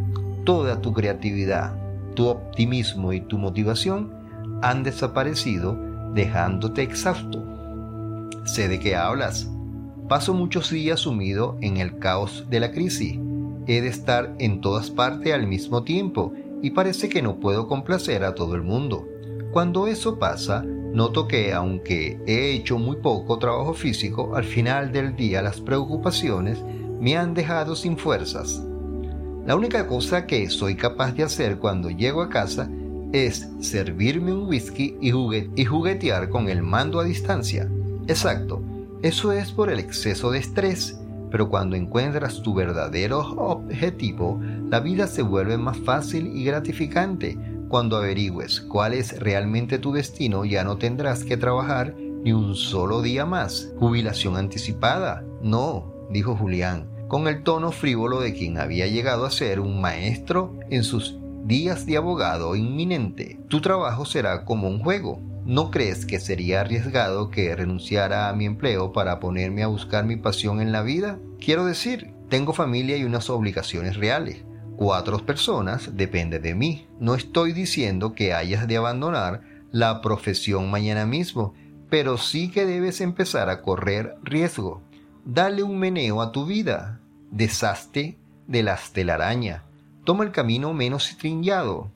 Toda 0.45 0.81
tu 0.81 0.93
creatividad, 0.93 1.75
tu 2.15 2.27
optimismo 2.27 3.13
y 3.13 3.21
tu 3.21 3.39
motivación 3.39 4.13
han 4.63 4.83
desaparecido 4.83 5.79
dejándote 6.15 6.83
exhausto. 6.83 7.45
Sé 8.45 8.69
de 8.69 8.81
qué 8.81 8.97
hablas. 8.97 9.49
Paso 10.09 10.35
muchos 10.35 10.71
días 10.71 11.01
sumido 11.01 11.57
en 11.61 11.77
el 11.77 11.99
caos 11.99 12.47
de 12.51 12.61
la 12.61 12.73
crisis. 12.73 13.19
He 13.67 13.81
de 13.81 13.89
estar 13.89 14.35
en 14.39 14.61
todas 14.61 14.91
partes 14.91 15.33
al 15.33 15.47
mismo 15.47 15.83
tiempo 15.83 16.33
y 16.63 16.71
parece 16.71 17.09
que 17.09 17.23
no 17.23 17.39
puedo 17.41 17.69
complacer 17.69 18.25
a 18.25 18.35
todo 18.35 18.55
el 18.55 18.63
mundo. 18.63 19.07
Cuando 19.53 19.87
eso 19.87 20.19
pasa, 20.19 20.65
Noto 20.97 21.29
que 21.29 21.53
aunque 21.53 22.19
he 22.27 22.53
hecho 22.53 22.79
muy 22.79 22.97
poco 22.97 23.39
trabajo 23.39 23.75
físico, 23.75 24.35
al 24.35 24.45
final 24.45 24.93
del 24.93 25.15
día 25.15 25.43
las 25.43 25.61
preocupaciones 25.61 26.65
me 26.99 27.19
han 27.19 27.35
dejado 27.35 27.77
sin 27.77 27.99
fuerzas. 27.99 28.63
La 29.45 29.57
única 29.57 29.87
cosa 29.87 30.27
que 30.27 30.49
soy 30.49 30.75
capaz 30.75 31.13
de 31.13 31.25
hacer 31.25 31.59
cuando 31.59 31.91
llego 31.91 32.23
a 32.23 32.31
casa 32.31 32.71
es 33.13 33.47
servirme 33.61 34.33
un 34.33 34.49
whisky 34.49 34.97
y, 35.01 35.11
juguetear 35.11 36.31
con 36.31 36.49
el 36.49 36.63
mando 36.63 36.99
a 36.99 37.05
distancia. 37.05 37.69
Exacto, 38.09 38.63
eso 39.03 39.33
es 39.33 39.53
por 39.53 39.71
el 39.71 39.79
exceso 39.79 40.31
de 40.31 40.39
estrés, 40.39 40.99
pero 41.31 41.49
cuando 41.49 41.77
encuentras 41.77 42.43
tu 42.43 42.55
verdadero 42.55 43.21
objetivo, 43.37 44.41
la 44.69 44.81
vida 44.81 45.07
se 45.07 45.23
vuelve 45.23 45.59
más 45.59 45.79
fácil 45.79 46.27
y 46.37 46.45
gratificante 46.45 47.39
cuando 47.69 47.97
averigües 47.97 48.61
cuál 48.61 48.95
es 48.95 49.19
realmente 49.19 49.79
tu 49.79 49.93
destino, 49.93 50.45
ya 50.45 50.63
no 50.65 50.79
tendrás 50.79 51.25
que 51.25 51.37
trabajar 51.37 51.95
ni 51.97 52.33
un 52.33 52.55
solo 52.55 53.03
día 53.03 53.27
más. 53.27 53.73
Jubilación 53.79 54.37
anticipada. 54.37 55.25
No, 55.43 55.93
dijo 56.11 56.37
Julián, 56.37 56.89
con 57.09 57.29
el 57.29 57.43
tono 57.43 57.73
frívolo 57.73 58.21
de 58.21 58.35
quien 58.35 58.59
había 58.59 58.87
llegado 58.87 59.27
a 59.27 59.31
ser 59.31 59.61
un 59.61 59.81
maestro 59.81 60.55
en 60.71 60.85
sus 60.85 61.19
días 61.45 61.87
de 61.87 61.97
abogado 61.97 62.57
inminente. 62.57 63.39
Tu 63.49 63.61
trabajo 63.61 64.05
será 64.05 64.45
como 64.45 64.69
un 64.69 64.81
juego. 64.81 65.21
¿No 65.47 65.71
crees 65.71 66.05
que 66.05 66.21
sería 66.21 66.61
arriesgado 66.61 67.31
que 67.31 67.57
renunciara 67.57 68.29
a 68.29 68.35
mi 68.35 68.45
empleo 68.45 68.93
para 68.93 69.21
ponerme 69.21 69.63
a 69.63 69.69
buscar 69.69 70.05
mi 70.05 70.17
pasión 70.17 70.61
en 70.61 70.73
la 70.73 70.83
vida? 70.83 71.19
Quiero 71.41 71.65
decir, 71.65 72.13
tengo 72.29 72.53
familia 72.53 72.97
y 72.97 73.05
unas 73.05 73.31
obligaciones 73.31 73.97
reales 73.97 74.45
cuatro 74.77 75.19
personas 75.25 75.97
depende 75.97 76.39
de 76.39 76.55
mí. 76.55 76.87
No 77.01 77.15
estoy 77.15 77.53
diciendo 77.53 78.15
que 78.15 78.35
hayas 78.35 78.69
de 78.69 78.77
abandonar 78.77 79.43
la 79.73 80.01
profesión 80.01 80.71
mañana 80.71 81.07
mismo, 81.07 81.55
pero 81.91 82.19
sí 82.19 82.51
que 82.51 82.67
debes 82.67 83.01
empezar 83.01 83.49
a 83.49 83.63
correr 83.63 84.17
riesgo. 84.23 84.83
Dale 85.25 85.63
un 85.63 85.79
meneo 85.79 86.23
a 86.23 86.31
tu 86.31 86.47
vida. 86.47 87.01
Deshazte 87.31 88.19
de 88.47 88.63
las 88.63 88.93
telaraña. 88.93 89.65
Toma 90.05 90.25
el 90.25 90.31
camino 90.31 90.73
menos 90.73 91.17
trillado. 91.19 91.91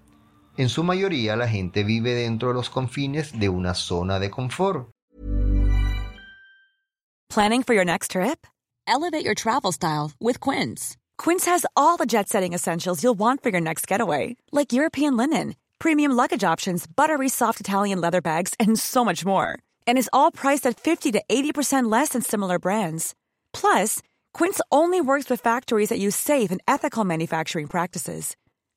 En 0.60 0.68
su 0.68 0.82
mayoría 0.82 1.36
la 1.36 1.48
gente 1.48 1.84
vive 1.84 2.14
dentro 2.14 2.48
de 2.48 2.54
los 2.54 2.68
confines 2.68 3.32
de 3.32 3.48
una 3.48 3.72
zona 3.72 4.18
de 4.18 4.28
confort. 4.28 4.90
Planning 7.30 7.62
for 7.62 7.72
your 7.72 7.86
next 7.86 8.10
trip? 8.10 8.46
Elevate 8.86 9.24
your 9.24 9.34
travel 9.34 9.72
style 9.72 10.12
with 10.20 10.38
Quince. 10.38 10.98
Quince 11.16 11.46
has 11.46 11.64
all 11.74 11.96
the 11.96 12.04
jet 12.04 12.28
setting 12.28 12.52
essentials 12.52 13.02
you'll 13.02 13.18
want 13.18 13.42
for 13.42 13.48
your 13.48 13.62
next 13.62 13.86
getaway, 13.86 14.36
like 14.52 14.74
European 14.74 15.16
linen, 15.16 15.54
premium 15.78 16.12
luggage 16.12 16.44
options, 16.44 16.86
buttery 16.86 17.30
soft 17.30 17.58
Italian 17.60 17.98
leather 17.98 18.20
bags, 18.20 18.52
and 18.60 18.78
so 18.78 19.02
much 19.02 19.24
more. 19.24 19.56
And 19.86 19.96
is 19.96 20.10
all 20.12 20.30
priced 20.30 20.66
at 20.66 20.78
50 20.78 21.12
to 21.12 21.22
80% 21.30 21.90
less 21.90 22.10
than 22.10 22.20
similar 22.20 22.58
brands. 22.58 23.14
Plus, 23.54 24.02
Quince 24.34 24.60
only 24.70 25.00
works 25.00 25.30
with 25.30 25.40
factories 25.40 25.88
that 25.88 25.98
use 25.98 26.16
safe 26.16 26.50
and 26.50 26.60
ethical 26.68 27.04
manufacturing 27.06 27.66
practices. 27.66 28.36